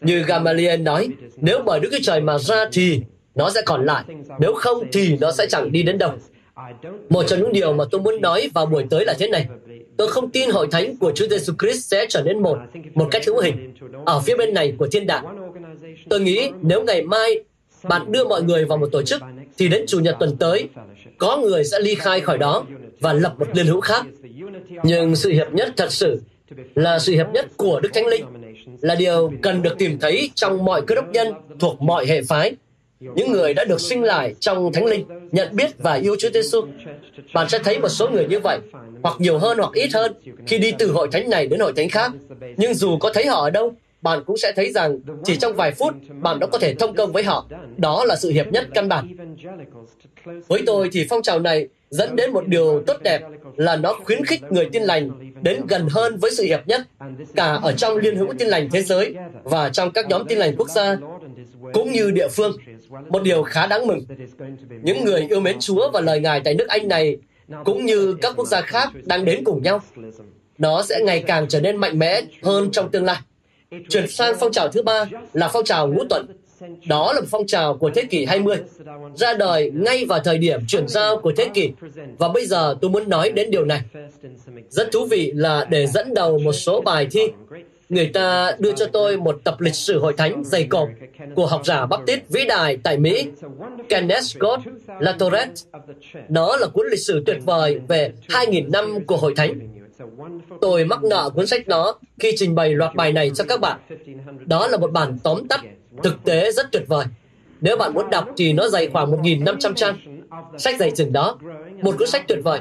[0.00, 3.00] Như Gamaliel nói, nếu bởi Đức Chúa Trời mà ra thì
[3.34, 4.04] nó sẽ còn lại,
[4.40, 6.12] nếu không thì nó sẽ chẳng đi đến đâu.
[7.08, 9.46] Một trong những điều mà tôi muốn nói vào buổi tới là thế này.
[9.96, 12.58] Tôi không tin hội thánh của Chúa Giêsu Christ sẽ trở nên một,
[12.94, 13.74] một cách hữu hình,
[14.04, 15.24] ở phía bên này của thiên đàng.
[16.10, 17.44] Tôi nghĩ nếu ngày mai
[17.82, 19.22] bạn đưa mọi người vào một tổ chức,
[19.58, 20.68] thì đến Chủ nhật tuần tới,
[21.18, 22.64] có người sẽ ly khai khỏi đó
[23.00, 24.06] và lập một liên hữu khác.
[24.82, 26.20] Nhưng sự hiệp nhất thật sự
[26.74, 28.24] là sự hiệp nhất của Đức Thánh Linh,
[28.80, 32.52] là điều cần được tìm thấy trong mọi cơ đốc nhân thuộc mọi hệ phái,
[33.14, 36.60] những người đã được sinh lại trong Thánh Linh, nhận biết và yêu Chúa Giêsu.
[37.34, 38.58] Bạn sẽ thấy một số người như vậy,
[39.02, 40.12] hoặc nhiều hơn hoặc ít hơn,
[40.46, 42.12] khi đi từ hội thánh này đến hội thánh khác.
[42.56, 45.72] Nhưng dù có thấy họ ở đâu, bạn cũng sẽ thấy rằng chỉ trong vài
[45.72, 47.46] phút bạn đã có thể thông công với họ.
[47.76, 49.16] Đó là sự hiệp nhất căn bản.
[50.48, 53.22] Với tôi thì phong trào này dẫn đến một điều tốt đẹp
[53.56, 55.10] là nó khuyến khích người tin lành
[55.42, 56.80] đến gần hơn với sự hiệp nhất,
[57.36, 60.54] cả ở trong Liên hữu tin lành thế giới và trong các nhóm tin lành
[60.56, 60.96] quốc gia,
[61.74, 62.56] cũng như địa phương.
[63.08, 64.04] Một điều khá đáng mừng.
[64.82, 67.16] Những người yêu mến Chúa và lời Ngài tại nước Anh này,
[67.64, 69.80] cũng như các quốc gia khác đang đến cùng nhau.
[70.58, 73.16] Nó sẽ ngày càng trở nên mạnh mẽ hơn trong tương lai.
[73.88, 76.26] Chuyển sang phong trào thứ ba là phong trào ngũ tuần.
[76.86, 78.56] Đó là một phong trào của thế kỷ 20,
[79.14, 81.70] ra đời ngay vào thời điểm chuyển giao của thế kỷ.
[82.18, 83.80] Và bây giờ tôi muốn nói đến điều này.
[84.68, 87.20] Rất thú vị là để dẫn đầu một số bài thi,
[87.88, 90.88] người ta đưa cho tôi một tập lịch sử hội thánh dày cộp
[91.34, 93.26] của học giả Baptist vĩ đại tại Mỹ,
[93.88, 94.62] Kenneth Scott
[95.00, 95.54] Latourette.
[96.28, 99.58] Đó là cuốn lịch sử tuyệt vời về 2.000 năm của hội thánh
[100.60, 103.80] Tôi mắc nợ cuốn sách đó khi trình bày loạt bài này cho các bạn.
[104.46, 105.60] Đó là một bản tóm tắt,
[106.02, 107.06] thực tế rất tuyệt vời.
[107.60, 109.96] Nếu bạn muốn đọc thì nó dày khoảng 1.500 trang.
[110.58, 111.38] Sách dày chừng đó.
[111.82, 112.60] Một cuốn sách tuyệt vời.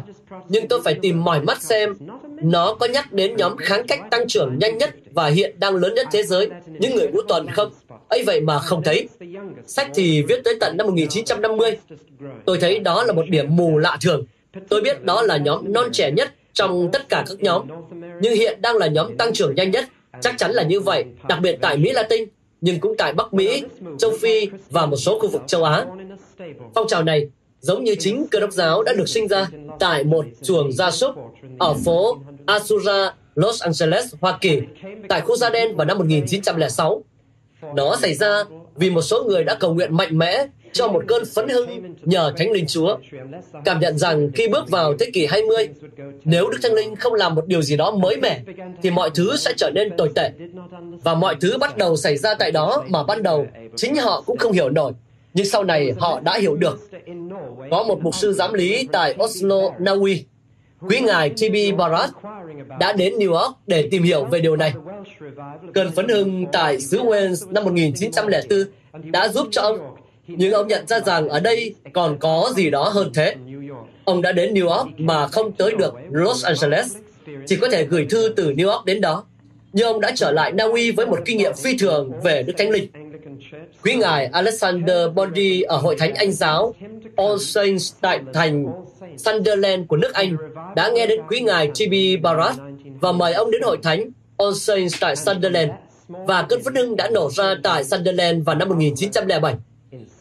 [0.50, 1.96] Nhưng tôi phải tìm mỏi mắt xem
[2.42, 5.94] nó có nhắc đến nhóm kháng cách tăng trưởng nhanh nhất và hiện đang lớn
[5.94, 7.72] nhất thế giới, những người ngũ tuần không?
[8.14, 9.08] ấy vậy mà không thấy.
[9.68, 11.78] Sách thì viết tới tận năm 1950.
[12.46, 14.26] Tôi thấy đó là một điểm mù lạ thường.
[14.70, 17.68] Tôi biết đó là nhóm non trẻ nhất trong tất cả các nhóm,
[18.22, 19.86] nhưng hiện đang là nhóm tăng trưởng nhanh nhất.
[20.22, 22.30] Chắc chắn là như vậy, đặc biệt tại Mỹ Latin,
[22.62, 23.64] nhưng cũng tại Bắc Mỹ,
[23.98, 25.86] châu Phi và một số khu vực châu Á.
[26.76, 27.30] Phong trào này
[27.64, 29.48] giống như chính cơ đốc giáo đã được sinh ra
[29.80, 31.16] tại một chuồng gia súc
[31.60, 34.62] ở phố Asura, Los Angeles, Hoa Kỳ,
[35.10, 37.04] tại khu da đen vào năm 1906.
[37.76, 38.44] Nó xảy ra
[38.76, 42.34] vì một số người đã cầu nguyện mạnh mẽ cho một cơn phấn hưng nhờ
[42.38, 42.98] Thánh Linh Chúa.
[43.66, 45.70] Cảm nhận rằng khi bước vào thế kỷ 20,
[46.24, 48.42] nếu Đức Thánh Linh không làm một điều gì đó mới mẻ,
[48.84, 50.32] thì mọi thứ sẽ trở nên tồi tệ.
[51.04, 54.38] Và mọi thứ bắt đầu xảy ra tại đó mà ban đầu chính họ cũng
[54.38, 54.92] không hiểu nổi.
[55.34, 56.90] Nhưng sau này họ đã hiểu được.
[57.72, 60.26] Có một mục sư giám lý tại Oslo, Na Uy,
[60.90, 61.78] quý ngài T.B.
[61.78, 62.10] Barat,
[62.80, 64.74] đã đến New York để tìm hiểu về điều này.
[65.74, 68.66] Cơn phấn hưng tại xứ Wales năm 1904
[69.12, 69.80] đã giúp cho ông
[70.28, 73.36] nhưng ông nhận ra rằng ở đây còn có gì đó hơn thế.
[74.06, 76.96] Ông đã đến New York mà không tới được Los Angeles.
[77.48, 79.24] chỉ có thể gửi thư từ New York đến đó.
[79.74, 82.54] Nhưng ông đã trở lại Na Uy với một kinh nghiệm phi thường về Đức
[82.58, 82.88] Thánh Linh.
[83.84, 86.74] Quý ngài Alexander Bondi ở Hội Thánh Anh Giáo
[87.16, 88.66] All Saints tại thành
[89.18, 90.38] Sunderland của nước Anh
[90.76, 92.24] đã nghe đến quý ngài T.B.
[92.24, 92.60] Barrett
[93.02, 95.72] và mời ông đến Hội Thánh All Saints tại Sunderland
[96.08, 99.56] và cơn phấn hưng đã nổ ra tại Sunderland vào năm 1907.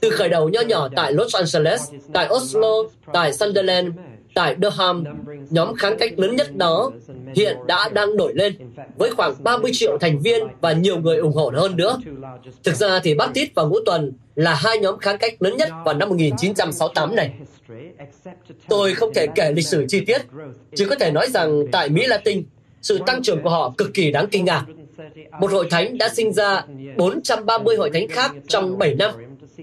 [0.01, 2.73] Từ khởi đầu nho nhỏ tại Los Angeles, tại Oslo,
[3.13, 3.89] tại Sunderland,
[4.35, 5.05] tại Durham,
[5.51, 6.91] nhóm kháng cách lớn nhất đó
[7.37, 8.55] hiện đã đang nổi lên
[8.97, 11.99] với khoảng 30 triệu thành viên và nhiều người ủng hộ hơn nữa.
[12.65, 15.95] Thực ra thì Baptist và Ngũ Tuần là hai nhóm kháng cách lớn nhất vào
[15.95, 17.35] năm 1968 này.
[18.69, 20.23] Tôi không thể kể lịch sử chi tiết,
[20.75, 22.45] chỉ có thể nói rằng tại Mỹ Latin,
[22.83, 24.65] sự tăng trưởng của họ cực kỳ đáng kinh ngạc.
[25.41, 26.65] Một hội thánh đã sinh ra
[26.97, 29.11] 430 hội thánh khác trong 7 năm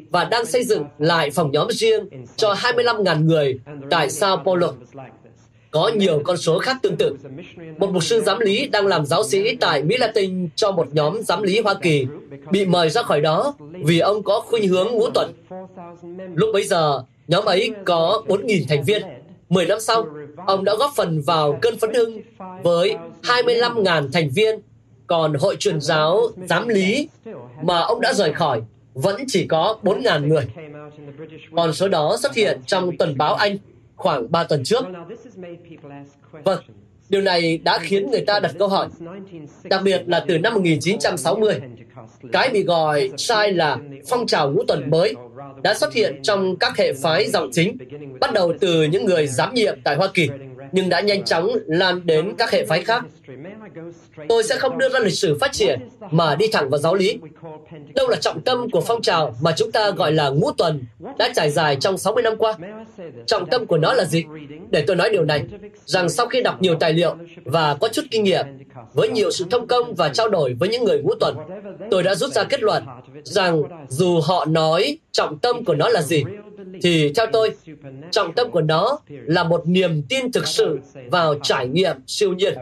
[0.10, 3.60] và đang xây dựng lại phòng nhóm riêng cho 25.000 người
[3.90, 4.74] tại Sao Paulo.
[5.72, 7.16] Có nhiều con số khác tương tự.
[7.78, 11.22] Một mục sư giám lý đang làm giáo sĩ tại Mỹ Latin cho một nhóm
[11.22, 12.06] giám lý Hoa Kỳ
[12.52, 15.34] bị mời ra khỏi đó vì ông có khuynh hướng ngũ tuần.
[16.36, 19.02] Lúc bấy giờ, nhóm ấy có 4.000 thành viên.
[19.50, 20.06] 10 năm sau,
[20.48, 22.22] ông đã góp phần vào cơn phấn hưng
[22.64, 24.60] với 25.000 thành viên,
[25.08, 27.10] còn hội truyền giáo giám lý
[27.62, 28.62] mà ông đã rời khỏi
[28.94, 30.46] vẫn chỉ có 4.000 người.
[31.56, 33.58] Còn số đó xuất hiện trong tuần báo Anh
[34.00, 34.86] khoảng 3 tuần trước.
[36.44, 36.64] Vâng,
[37.10, 38.88] điều này đã khiến người ta đặt câu hỏi,
[39.64, 41.60] đặc biệt là từ năm 1960.
[42.32, 43.78] Cái bị gọi sai là
[44.10, 45.16] phong trào ngũ tuần mới
[45.64, 47.78] đã xuất hiện trong các hệ phái dòng chính,
[48.20, 50.30] bắt đầu từ những người giám nhiệm tại Hoa Kỳ,
[50.72, 53.04] nhưng đã nhanh chóng lan đến các hệ phái khác.
[54.30, 55.80] Tôi sẽ không đưa ra lịch sử phát triển
[56.12, 57.20] mà đi thẳng vào giáo lý.
[57.96, 60.84] Đâu là trọng tâm của phong trào mà chúng ta gọi là ngũ tuần
[61.18, 62.54] đã trải dài trong 60 năm qua?
[63.26, 64.24] Trọng tâm của nó là gì?
[64.70, 65.44] Để tôi nói điều này,
[65.86, 67.16] rằng sau khi đọc nhiều tài liệu
[67.46, 68.46] và có chút kinh nghiệm,
[68.94, 71.38] với nhiều sự thông công và trao đổi với những người ngũ tuần,
[71.92, 72.84] tôi đã rút ra kết luận
[73.24, 76.24] rằng dù họ nói trọng tâm của nó là gì,
[76.82, 77.56] thì theo tôi,
[78.12, 80.80] trọng tâm của nó là một niềm tin thực sự
[81.12, 82.54] vào trải nghiệm siêu nhiên.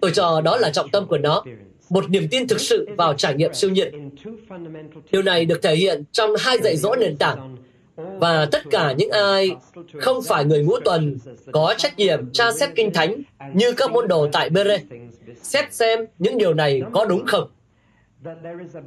[0.00, 1.44] Tôi cho đó là trọng tâm của nó,
[1.90, 4.10] một niềm tin thực sự vào trải nghiệm siêu nhiên.
[5.12, 7.56] Điều này được thể hiện trong hai dạy dỗ nền tảng
[7.96, 9.50] và tất cả những ai
[10.00, 11.18] không phải người ngũ tuần
[11.52, 13.22] có trách nhiệm tra xét kinh thánh
[13.54, 14.78] như các môn đồ tại Bere,
[15.42, 17.50] xét xem những điều này có đúng không.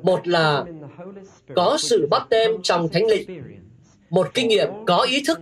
[0.01, 0.65] Một là
[1.55, 3.27] có sự bắt tem trong thánh lịch
[4.09, 5.39] một kinh nghiệm có ý thức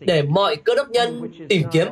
[0.00, 1.88] để mọi cơ đốc nhân tìm kiếm.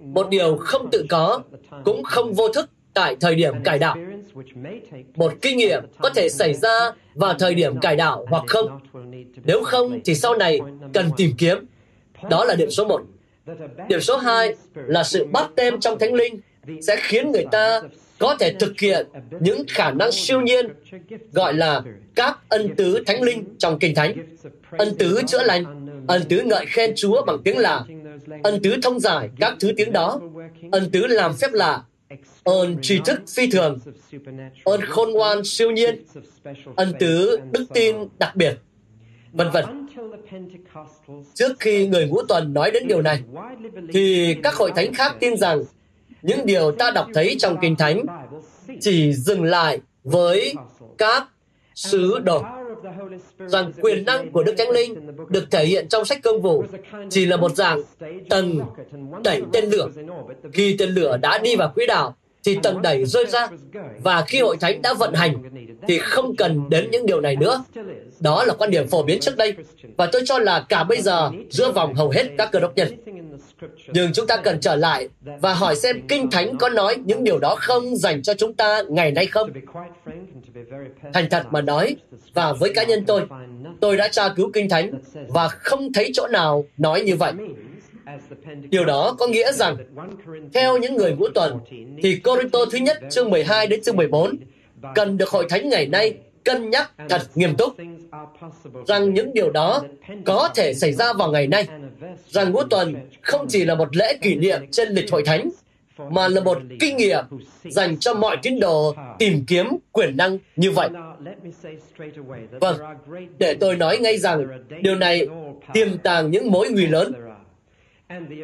[0.00, 1.42] Một điều không tự có,
[1.84, 3.96] cũng không vô thức tại thời điểm cải đạo.
[5.14, 8.80] Một kinh nghiệm có thể xảy ra vào thời điểm cải đạo hoặc không.
[9.44, 10.60] Nếu không thì sau này
[10.94, 11.58] cần tìm kiếm.
[12.30, 13.02] Đó là điểm số một.
[13.88, 16.40] Điểm số hai là sự bắt tem trong thánh linh
[16.82, 17.82] sẽ khiến người ta
[18.18, 19.06] có thể thực hiện
[19.40, 20.66] những khả năng siêu nhiên,
[21.32, 21.82] gọi là
[22.14, 24.14] các ân tứ thánh linh trong kinh thánh.
[24.70, 25.64] Ân tứ chữa lành,
[26.06, 27.84] ân tứ ngợi khen chúa bằng tiếng lạ
[28.42, 30.20] ân tứ thông giải các thứ tiếng đó.
[30.72, 31.82] Ân tứ làm phép lạ,
[32.44, 33.78] ơn tri thức phi thường,
[34.64, 36.04] ơn khôn ngoan siêu nhiên,
[36.76, 38.54] ân tứ đức tin đặc biệt,
[39.32, 39.64] vân vân.
[41.34, 43.22] Trước khi người ngũ tuần nói đến điều này,
[43.92, 45.62] thì các hội thánh khác tin rằng
[46.22, 48.02] những điều ta đọc thấy trong kinh thánh
[48.80, 50.54] chỉ dừng lại với
[50.98, 51.28] các
[51.74, 52.42] sứ đồ
[53.38, 56.64] rằng quyền năng của Đức Thánh Linh được thể hiện trong sách công vụ
[57.10, 57.82] chỉ là một dạng
[58.30, 58.60] tầng
[59.24, 59.88] đẩy tên lửa.
[60.52, 63.48] Khi tên lửa đã đi vào quỹ đạo, thì tầng đẩy rơi ra
[64.02, 65.34] và khi hội thánh đã vận hành
[65.88, 67.64] thì không cần đến những điều này nữa.
[68.20, 69.54] Đó là quan điểm phổ biến trước đây
[69.96, 72.88] và tôi cho là cả bây giờ giữa vòng hầu hết các cơ đốc nhân.
[73.92, 75.08] Nhưng chúng ta cần trở lại
[75.40, 78.82] và hỏi xem Kinh Thánh có nói những điều đó không dành cho chúng ta
[78.88, 79.50] ngày nay không?
[81.14, 81.96] Thành thật mà nói,
[82.34, 83.22] và với cá nhân tôi,
[83.80, 84.92] tôi đã tra cứu Kinh Thánh
[85.28, 87.32] và không thấy chỗ nào nói như vậy.
[88.70, 89.76] Điều đó có nghĩa rằng,
[90.54, 91.58] theo những người ngũ tuần,
[92.02, 94.36] thì Corinto thứ nhất chương 12 đến chương 14
[94.94, 97.76] cần được hội thánh ngày nay cân nhắc thật nghiêm túc
[98.86, 99.82] rằng những điều đó
[100.24, 101.66] có thể xảy ra vào ngày nay,
[102.28, 105.50] rằng ngũ tuần không chỉ là một lễ kỷ niệm trên lịch hội thánh,
[106.10, 107.24] mà là một kinh nghiệm
[107.64, 110.88] dành cho mọi tín đồ tìm kiếm quyền năng như vậy.
[112.60, 112.76] Vâng,
[113.38, 114.46] để tôi nói ngay rằng
[114.82, 115.26] điều này
[115.72, 117.12] tiềm tàng những mối nguy lớn.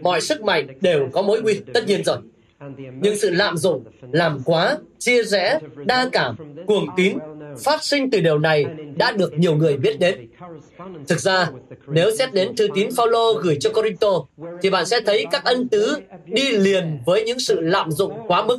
[0.03, 2.19] Mọi sức mạnh đều có mối nguy, tất nhiên rồi.
[3.01, 6.37] Nhưng sự lạm dụng, làm quá, chia rẽ, đa cảm,
[6.67, 7.19] cuồng tín
[7.65, 8.65] phát sinh từ điều này
[8.97, 10.29] đã được nhiều người biết đến.
[11.09, 11.51] Thực ra,
[11.87, 14.09] nếu xét đến thư tín Phaolô gửi cho Corinto,
[14.62, 15.97] thì bạn sẽ thấy các ân tứ
[16.27, 18.59] đi liền với những sự lạm dụng quá mức.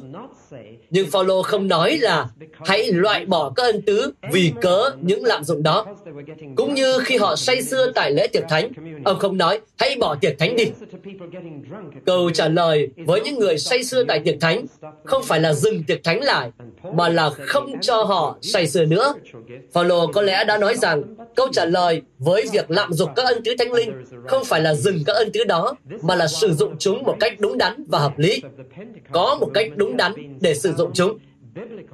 [0.89, 2.27] Nhưng Phaolô không nói là
[2.65, 5.85] hãy loại bỏ các ân tứ vì cớ những lạm dụng đó.
[6.55, 8.71] Cũng như khi họ say sưa tại lễ tiệc thánh,
[9.05, 10.65] ông không nói hãy bỏ tiệc thánh đi.
[12.05, 14.65] Câu trả lời với những người say sưa tại tiệc thánh
[15.03, 16.51] không phải là dừng tiệc thánh lại,
[16.93, 19.13] mà là không cho họ say sưa nữa.
[19.73, 21.03] Phaolô có lẽ đã nói rằng
[21.35, 24.73] câu trả lời với việc lạm dụng các ân tứ thánh linh không phải là
[24.73, 27.99] dừng các ân tứ đó, mà là sử dụng chúng một cách đúng đắn và
[27.99, 28.41] hợp lý.
[29.11, 31.17] Có một cách đúng đắn để sử dụng chúng.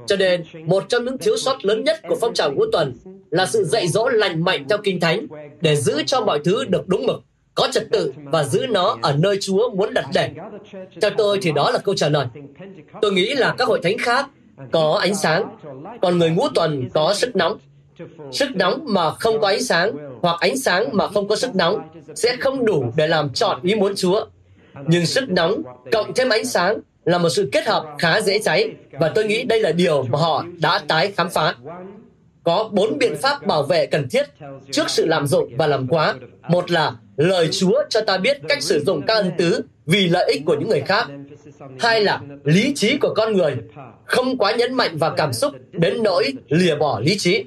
[0.08, 2.94] Cho nên, một trong những thiếu sót lớn nhất của phong trào ngũ tuần
[3.30, 5.28] là sự dạy dỗ lành mạnh theo Kinh Thánh
[5.62, 7.22] để giữ cho mọi thứ được đúng mực,
[7.56, 10.30] có trật tự và giữ nó ở nơi Chúa muốn đặt để.
[11.02, 12.26] Theo tôi thì đó là câu trả lời.
[13.02, 14.28] Tôi nghĩ là các hội thánh khác
[14.72, 15.58] có ánh sáng,
[16.02, 17.58] còn người ngũ tuần có sức nóng.
[18.32, 19.92] Sức nóng mà không có ánh sáng,
[20.22, 21.82] hoặc ánh sáng mà không có sức nóng,
[22.16, 24.26] sẽ không đủ để làm chọn ý muốn Chúa.
[24.88, 28.72] Nhưng sức nóng cộng thêm ánh sáng là một sự kết hợp khá dễ cháy
[28.92, 31.56] và tôi nghĩ đây là điều mà họ đã tái khám phá.
[32.44, 34.26] Có bốn biện pháp bảo vệ cần thiết
[34.72, 36.16] trước sự lạm dụng và làm quá.
[36.50, 40.32] Một là lời Chúa cho ta biết cách sử dụng các ân tứ vì lợi
[40.34, 41.08] ích của những người khác.
[41.80, 43.56] Hai là lý trí của con người,
[44.06, 47.46] không quá nhấn mạnh vào cảm xúc đến nỗi lìa bỏ lý trí.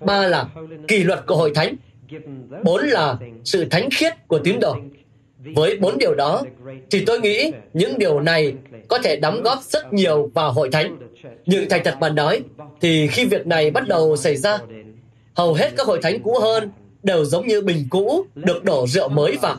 [0.00, 0.46] Ba là
[0.88, 1.76] kỷ luật của hội thánh.
[2.64, 4.76] Bốn là sự thánh khiết của tín đồ.
[5.54, 6.42] Với bốn điều đó,
[6.90, 8.54] thì tôi nghĩ những điều này
[8.88, 10.98] có thể đóng góp rất nhiều vào hội thánh.
[11.46, 12.40] Nhưng thành thật mà nói,
[12.80, 14.58] thì khi việc này bắt đầu xảy ra,
[15.34, 16.70] hầu hết các hội thánh cũ hơn
[17.02, 19.56] đều giống như bình cũ được đổ rượu mới vào.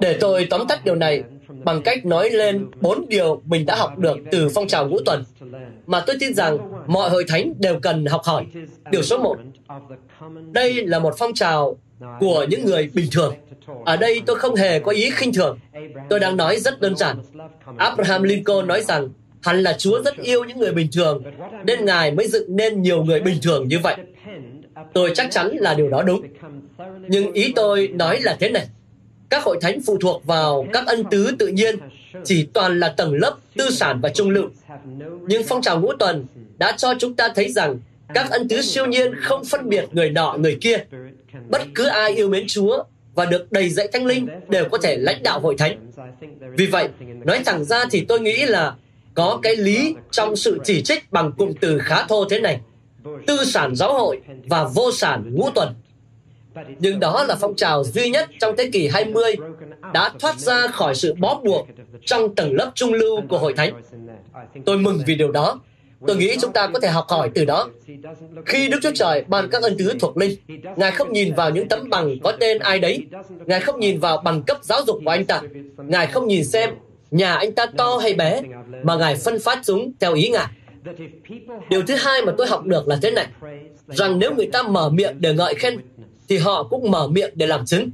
[0.00, 1.22] Để tôi tóm tắt điều này
[1.64, 5.24] bằng cách nói lên bốn điều mình đã học được từ phong trào ngũ tuần,
[5.86, 8.46] mà tôi tin rằng mọi hội thánh đều cần học hỏi.
[8.90, 9.36] Điều số một,
[10.52, 11.76] đây là một phong trào
[12.20, 13.34] của những người bình thường.
[13.84, 15.58] Ở đây tôi không hề có ý khinh thường.
[16.10, 17.16] Tôi đang nói rất đơn giản.
[17.76, 19.08] Abraham Lincoln nói rằng
[19.42, 21.22] hẳn là Chúa rất yêu những người bình thường,
[21.64, 23.96] nên Ngài mới dựng nên nhiều người bình thường như vậy.
[24.96, 26.22] Tôi chắc chắn là điều đó đúng.
[27.08, 28.66] Nhưng ý tôi nói là thế này.
[29.28, 31.76] Các hội thánh phụ thuộc vào các ân tứ tự nhiên
[32.24, 34.44] chỉ toàn là tầng lớp tư sản và trung lưu.
[35.28, 36.26] Nhưng phong trào ngũ tuần
[36.58, 37.78] đã cho chúng ta thấy rằng
[38.14, 40.84] các ân tứ siêu nhiên không phân biệt người nọ người kia.
[41.50, 42.84] Bất cứ ai yêu mến Chúa
[43.14, 45.92] và được đầy dạy thánh linh đều có thể lãnh đạo hội thánh.
[46.56, 46.88] Vì vậy,
[47.24, 48.74] nói thẳng ra thì tôi nghĩ là
[49.14, 52.60] có cái lý trong sự chỉ trích bằng cụm từ khá thô thế này.
[53.26, 55.74] Tư sản giáo hội và vô sản ngũ tuần.
[56.78, 59.36] Nhưng đó là phong trào duy nhất trong thế kỷ 20
[59.92, 61.66] đã thoát ra khỏi sự bó buộc
[62.04, 63.82] trong tầng lớp trung lưu của hội thánh.
[64.64, 65.60] Tôi mừng vì điều đó
[66.06, 67.68] Tôi nghĩ chúng ta có thể học hỏi từ đó.
[68.46, 70.38] Khi Đức Chúa Trời ban các ân tứ thuộc linh,
[70.76, 73.06] Ngài không nhìn vào những tấm bằng có tên ai đấy.
[73.46, 75.40] Ngài không nhìn vào bằng cấp giáo dục của anh ta.
[75.76, 76.70] Ngài không nhìn xem
[77.10, 78.42] nhà anh ta to hay bé,
[78.82, 80.46] mà Ngài phân phát chúng theo ý Ngài.
[81.70, 83.26] Điều thứ hai mà tôi học được là thế này,
[83.88, 85.78] rằng nếu người ta mở miệng để ngợi khen,
[86.28, 87.90] thì họ cũng mở miệng để làm chứng.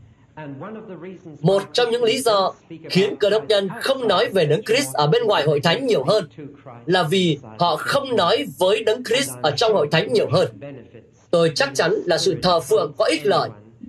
[1.40, 2.53] Một trong những lý do
[2.90, 6.05] khiến cơ đốc nhân không nói về Đấng Christ ở bên ngoài hội thánh nhiều
[6.05, 6.28] hơn
[6.86, 10.49] là vì họ không nói với Đấng Christ ở trong hội thánh nhiều hơn.
[11.30, 13.49] Tôi chắc chắn là sự thờ phượng có ích lợi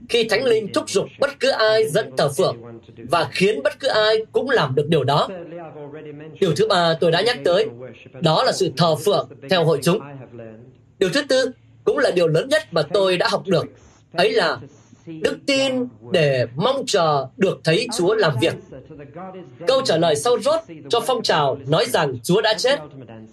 [0.09, 2.57] khi Thánh Linh thúc giục bất cứ ai dẫn thờ phượng
[3.09, 5.27] và khiến bất cứ ai cũng làm được điều đó.
[6.39, 7.67] Điều thứ ba tôi đã nhắc tới,
[8.21, 9.99] đó là sự thờ phượng theo hội chúng.
[10.99, 11.51] Điều thứ tư
[11.83, 13.65] cũng là điều lớn nhất mà tôi đã học được,
[14.13, 14.57] ấy là
[15.05, 18.53] đức tin để mong chờ được thấy Chúa làm việc.
[19.67, 22.79] Câu trả lời sau rốt cho phong trào nói rằng Chúa đã chết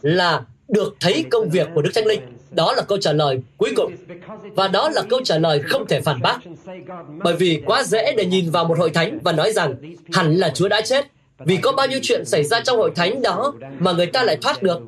[0.03, 2.21] là được thấy công việc của Đức Thánh Linh.
[2.51, 3.93] Đó là câu trả lời cuối cùng.
[4.55, 6.39] Và đó là câu trả lời không thể phản bác.
[7.25, 9.75] Bởi vì quá dễ để nhìn vào một hội thánh và nói rằng
[10.13, 11.07] hẳn là Chúa đã chết.
[11.39, 14.37] Vì có bao nhiêu chuyện xảy ra trong hội thánh đó mà người ta lại
[14.43, 14.79] thoát được.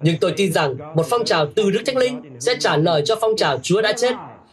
[0.00, 3.16] Nhưng tôi tin rằng một phong trào từ Đức Thánh Linh sẽ trả lời cho
[3.20, 4.12] phong trào Chúa đã chết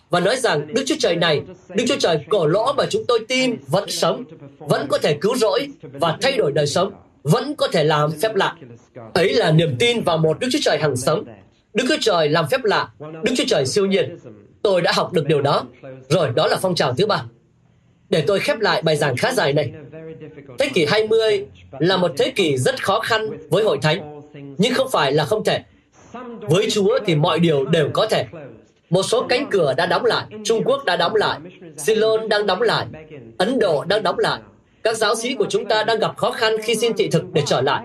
[0.09, 3.19] và nói rằng Đức Chúa Trời này, Đức Chúa Trời cổ lỗ mà chúng tôi
[3.27, 4.23] tin vẫn sống,
[4.59, 6.91] vẫn có thể cứu rỗi và thay đổi đời sống,
[7.23, 8.55] vẫn có thể làm phép lạ.
[9.13, 11.23] Ấy là niềm tin vào một Đức Chúa Trời hằng sống.
[11.74, 14.17] Đức Chúa Trời làm phép lạ, Đức Chúa Trời siêu nhiên.
[14.61, 15.63] Tôi đã học được điều đó.
[16.09, 17.24] Rồi, đó là phong trào thứ ba.
[18.09, 19.71] Để tôi khép lại bài giảng khá dài này.
[20.59, 21.45] Thế kỷ 20
[21.80, 24.21] là một thế kỷ rất khó khăn với hội thánh,
[24.57, 25.63] nhưng không phải là không thể.
[26.41, 28.26] Với Chúa thì mọi điều đều có thể.
[28.89, 31.39] Một số cánh cửa đã đóng lại, Trung Quốc đã đóng lại,
[31.86, 32.86] Ceylon đang đóng lại,
[33.38, 34.39] Ấn Độ đang đóng lại.
[34.84, 37.43] Các giáo sĩ của chúng ta đang gặp khó khăn khi xin thị thực để
[37.45, 37.84] trở lại.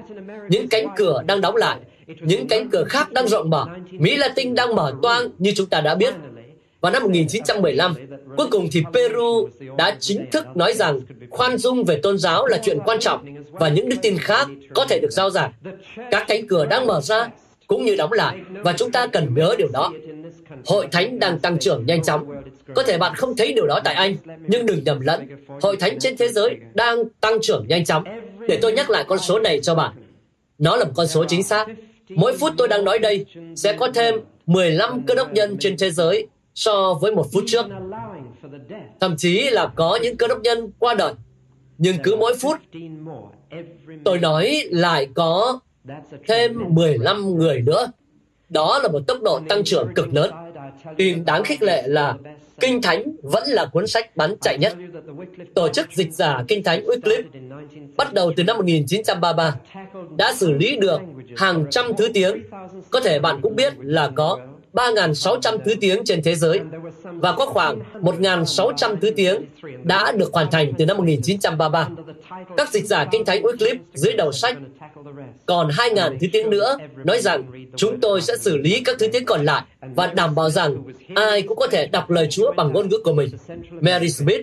[0.49, 1.77] Những cánh cửa đang đóng lại,
[2.21, 3.67] những cánh cửa khác đang rộng mở.
[3.91, 6.15] Mỹ Latin đang mở toang như chúng ta đã biết.
[6.81, 7.95] Vào năm 1915,
[8.37, 11.01] cuối cùng thì Peru đã chính thức nói rằng
[11.31, 14.87] khoan dung về tôn giáo là chuyện quan trọng và những đức tin khác có
[14.89, 15.53] thể được giao giảng.
[16.11, 17.29] Các cánh cửa đang mở ra
[17.67, 19.93] cũng như đóng lại và chúng ta cần nhớ điều đó.
[20.67, 22.27] Hội thánh đang tăng trưởng nhanh chóng.
[22.75, 24.17] Có thể bạn không thấy điều đó tại Anh,
[24.49, 25.29] nhưng đừng nhầm lẫn.
[25.63, 28.05] Hội thánh trên thế giới đang tăng trưởng nhanh chóng.
[28.49, 29.93] Để tôi nhắc lại con số này cho bạn.
[30.59, 31.67] Nó là một con số chính xác.
[32.11, 34.15] Mỗi phút tôi đang nói đây, sẽ có thêm
[34.47, 37.67] 15 cơ đốc nhân trên thế giới so với một phút trước.
[39.01, 41.13] Thậm chí là có những cơ đốc nhân qua đời.
[41.79, 42.57] Nhưng cứ mỗi phút,
[44.05, 45.61] tôi nói lại có
[46.29, 47.87] thêm 15 người nữa.
[48.49, 50.31] Đó là một tốc độ tăng trưởng cực lớn.
[50.97, 52.17] Tin đáng khích lệ là
[52.61, 54.75] Kinh Thánh vẫn là cuốn sách bán chạy nhất.
[55.55, 57.23] Tổ chức dịch giả Kinh Thánh Wycliffe
[57.97, 59.55] bắt đầu từ năm 1933
[60.19, 61.01] đã xử lý được
[61.37, 62.43] hàng trăm thứ tiếng.
[62.91, 64.39] Có thể bạn cũng biết là có
[64.73, 66.61] 3.600 thứ tiếng trên thế giới
[67.03, 69.45] và có khoảng 1.600 thứ tiếng
[69.85, 71.89] đã được hoàn thành từ năm 1933.
[72.57, 74.59] Các dịch giả Kinh Thánh Wycliffe dưới đầu sách
[75.47, 77.43] còn 2.000 thứ tiếng nữa, nói rằng
[77.77, 79.63] chúng tôi sẽ xử lý các thứ tiếng còn lại
[79.99, 80.83] và đảm bảo rằng
[81.15, 83.31] ai cũng có thể đọc lời Chúa bằng ngôn ngữ của mình.
[83.71, 84.41] Mary Smith,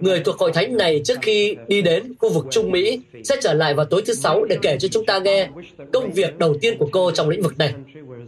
[0.00, 3.54] người thuộc hội thánh này trước khi đi đến khu vực Trung Mỹ, sẽ trở
[3.54, 5.48] lại vào tối thứ Sáu để kể cho chúng ta nghe
[5.92, 7.74] công việc đầu tiên của cô trong lĩnh vực này.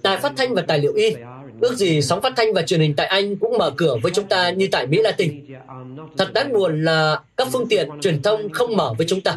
[0.02, 1.14] Đài phát thanh và tài liệu y
[1.60, 4.28] Ước gì sóng phát thanh và truyền hình tại Anh cũng mở cửa với chúng
[4.28, 5.46] ta như tại Mỹ Latin.
[6.18, 9.36] Thật đáng buồn là các phương tiện truyền thông không mở với chúng ta.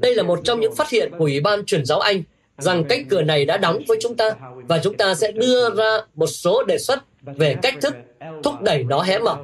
[0.00, 2.22] Đây là một trong những phát hiện của Ủy ban truyền giáo Anh
[2.58, 4.30] rằng cánh cửa này đã đóng với chúng ta
[4.70, 6.98] và chúng ta sẽ đưa ra một số đề xuất
[7.36, 7.94] về cách thức
[8.44, 9.36] thúc đẩy nó hé mở.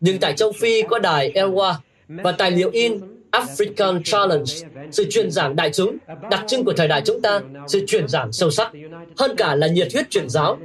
[0.00, 1.74] Nhưng tại châu Phi có đài Elwa
[2.08, 3.00] và tài liệu in
[3.30, 4.44] African Challenge,
[4.92, 5.96] sự truyền giảng đại chúng,
[6.30, 8.72] đặc trưng của thời đại chúng ta, sự truyền giảng sâu sắc,
[9.16, 10.58] hơn cả là nhiệt huyết truyền giáo.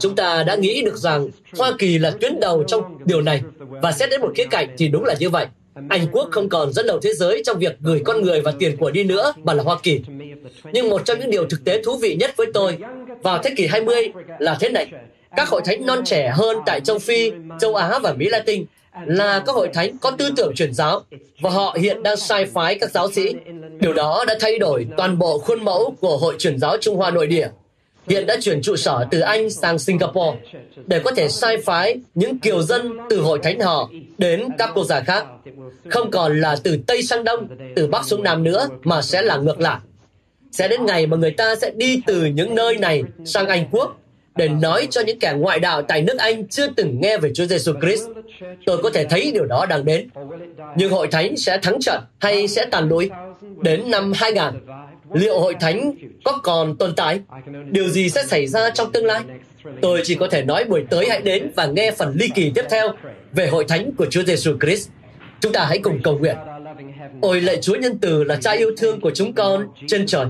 [0.00, 3.92] Chúng ta đã nghĩ được rằng Hoa Kỳ là tuyến đầu trong điều này, và
[3.92, 5.46] xét đến một khía cạnh thì đúng là như vậy.
[5.88, 8.76] Anh quốc không còn dẫn đầu thế giới trong việc gửi con người và tiền
[8.76, 10.00] của đi nữa, mà là Hoa Kỳ.
[10.72, 12.78] Nhưng một trong những điều thực tế thú vị nhất với tôi
[13.22, 14.86] vào thế kỷ 20 là thế này.
[15.36, 18.64] Các hội thánh non trẻ hơn tại châu Phi, châu Á và Mỹ Latin
[19.06, 21.00] là các hội thánh có tư tưởng truyền giáo
[21.40, 23.34] và họ hiện đang sai phái các giáo sĩ.
[23.80, 27.10] Điều đó đã thay đổi toàn bộ khuôn mẫu của Hội truyền giáo Trung Hoa
[27.10, 27.48] nội địa.
[28.08, 30.38] Hiện đã chuyển trụ sở từ Anh sang Singapore
[30.86, 34.84] để có thể sai phái những kiều dân từ hội thánh họ đến các quốc
[34.84, 35.26] gia khác.
[35.90, 39.36] Không còn là từ Tây sang Đông, từ Bắc xuống Nam nữa, mà sẽ là
[39.36, 39.78] ngược lại.
[40.54, 44.00] Sẽ đến ngày mà người ta sẽ đi từ những nơi này sang Anh Quốc
[44.36, 47.44] để nói cho những kẻ ngoại đạo tại nước Anh chưa từng nghe về Chúa
[47.46, 48.04] Giêsu Christ.
[48.66, 50.08] Tôi có thể thấy điều đó đang đến.
[50.76, 53.10] Nhưng hội thánh sẽ thắng trận hay sẽ tàn lụi
[53.60, 54.42] đến năm 2000.
[55.12, 55.92] Liệu hội thánh
[56.24, 57.20] có còn tồn tại?
[57.70, 59.20] Điều gì sẽ xảy ra trong tương lai?
[59.82, 62.64] Tôi chỉ có thể nói buổi tới hãy đến và nghe phần ly kỳ tiếp
[62.70, 62.88] theo
[63.32, 64.88] về hội thánh của Chúa Giêsu Christ.
[65.40, 66.36] Chúng ta hãy cùng cầu nguyện.
[67.20, 70.26] Ôi, lạy Chúa nhân từ là cha yêu thương của chúng con trên trời.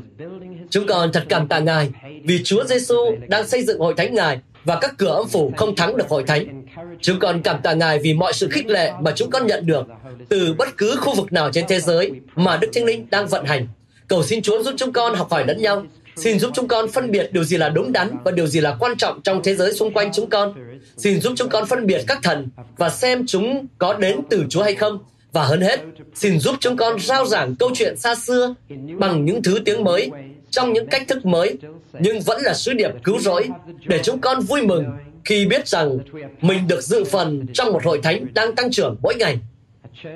[0.71, 1.91] Chúng con thật cảm tạ Ngài
[2.25, 2.97] vì Chúa Giêsu
[3.29, 6.25] đang xây dựng hội thánh Ngài và các cửa âm phủ không thắng được hội
[6.27, 6.67] thánh.
[7.01, 9.87] Chúng con cảm tạ Ngài vì mọi sự khích lệ mà chúng con nhận được
[10.29, 13.45] từ bất cứ khu vực nào trên thế giới mà Đức Thánh Linh đang vận
[13.45, 13.69] hành.
[14.09, 15.87] Cầu xin Chúa giúp chúng con học hỏi lẫn nhau.
[16.17, 18.77] Xin giúp chúng con phân biệt điều gì là đúng đắn và điều gì là
[18.79, 20.55] quan trọng trong thế giới xung quanh chúng con.
[20.97, 24.63] Xin giúp chúng con phân biệt các thần và xem chúng có đến từ Chúa
[24.63, 24.99] hay không.
[25.35, 25.81] Và hơn hết,
[26.15, 28.55] xin giúp chúng con rao giảng câu chuyện xa xưa
[28.99, 30.11] bằng những thứ tiếng mới
[30.51, 31.57] trong những cách thức mới,
[31.93, 33.49] nhưng vẫn là sứ điệp cứu rỗi
[33.87, 34.85] để chúng con vui mừng
[35.25, 35.99] khi biết rằng
[36.41, 39.39] mình được dự phần trong một hội thánh đang tăng trưởng mỗi ngày.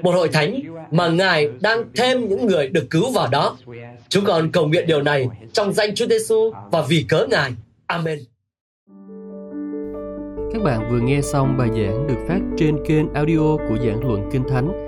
[0.02, 0.60] Một hội thánh
[0.90, 3.56] mà Ngài đang thêm những người được cứu vào đó.
[4.08, 7.50] Chúng con cầu nguyện điều này trong danh Chúa Giêsu và vì cớ Ngài.
[7.86, 8.18] Amen.
[10.52, 14.28] Các bạn vừa nghe xong bài giảng được phát trên kênh audio của giảng luận
[14.32, 14.87] Kinh Thánh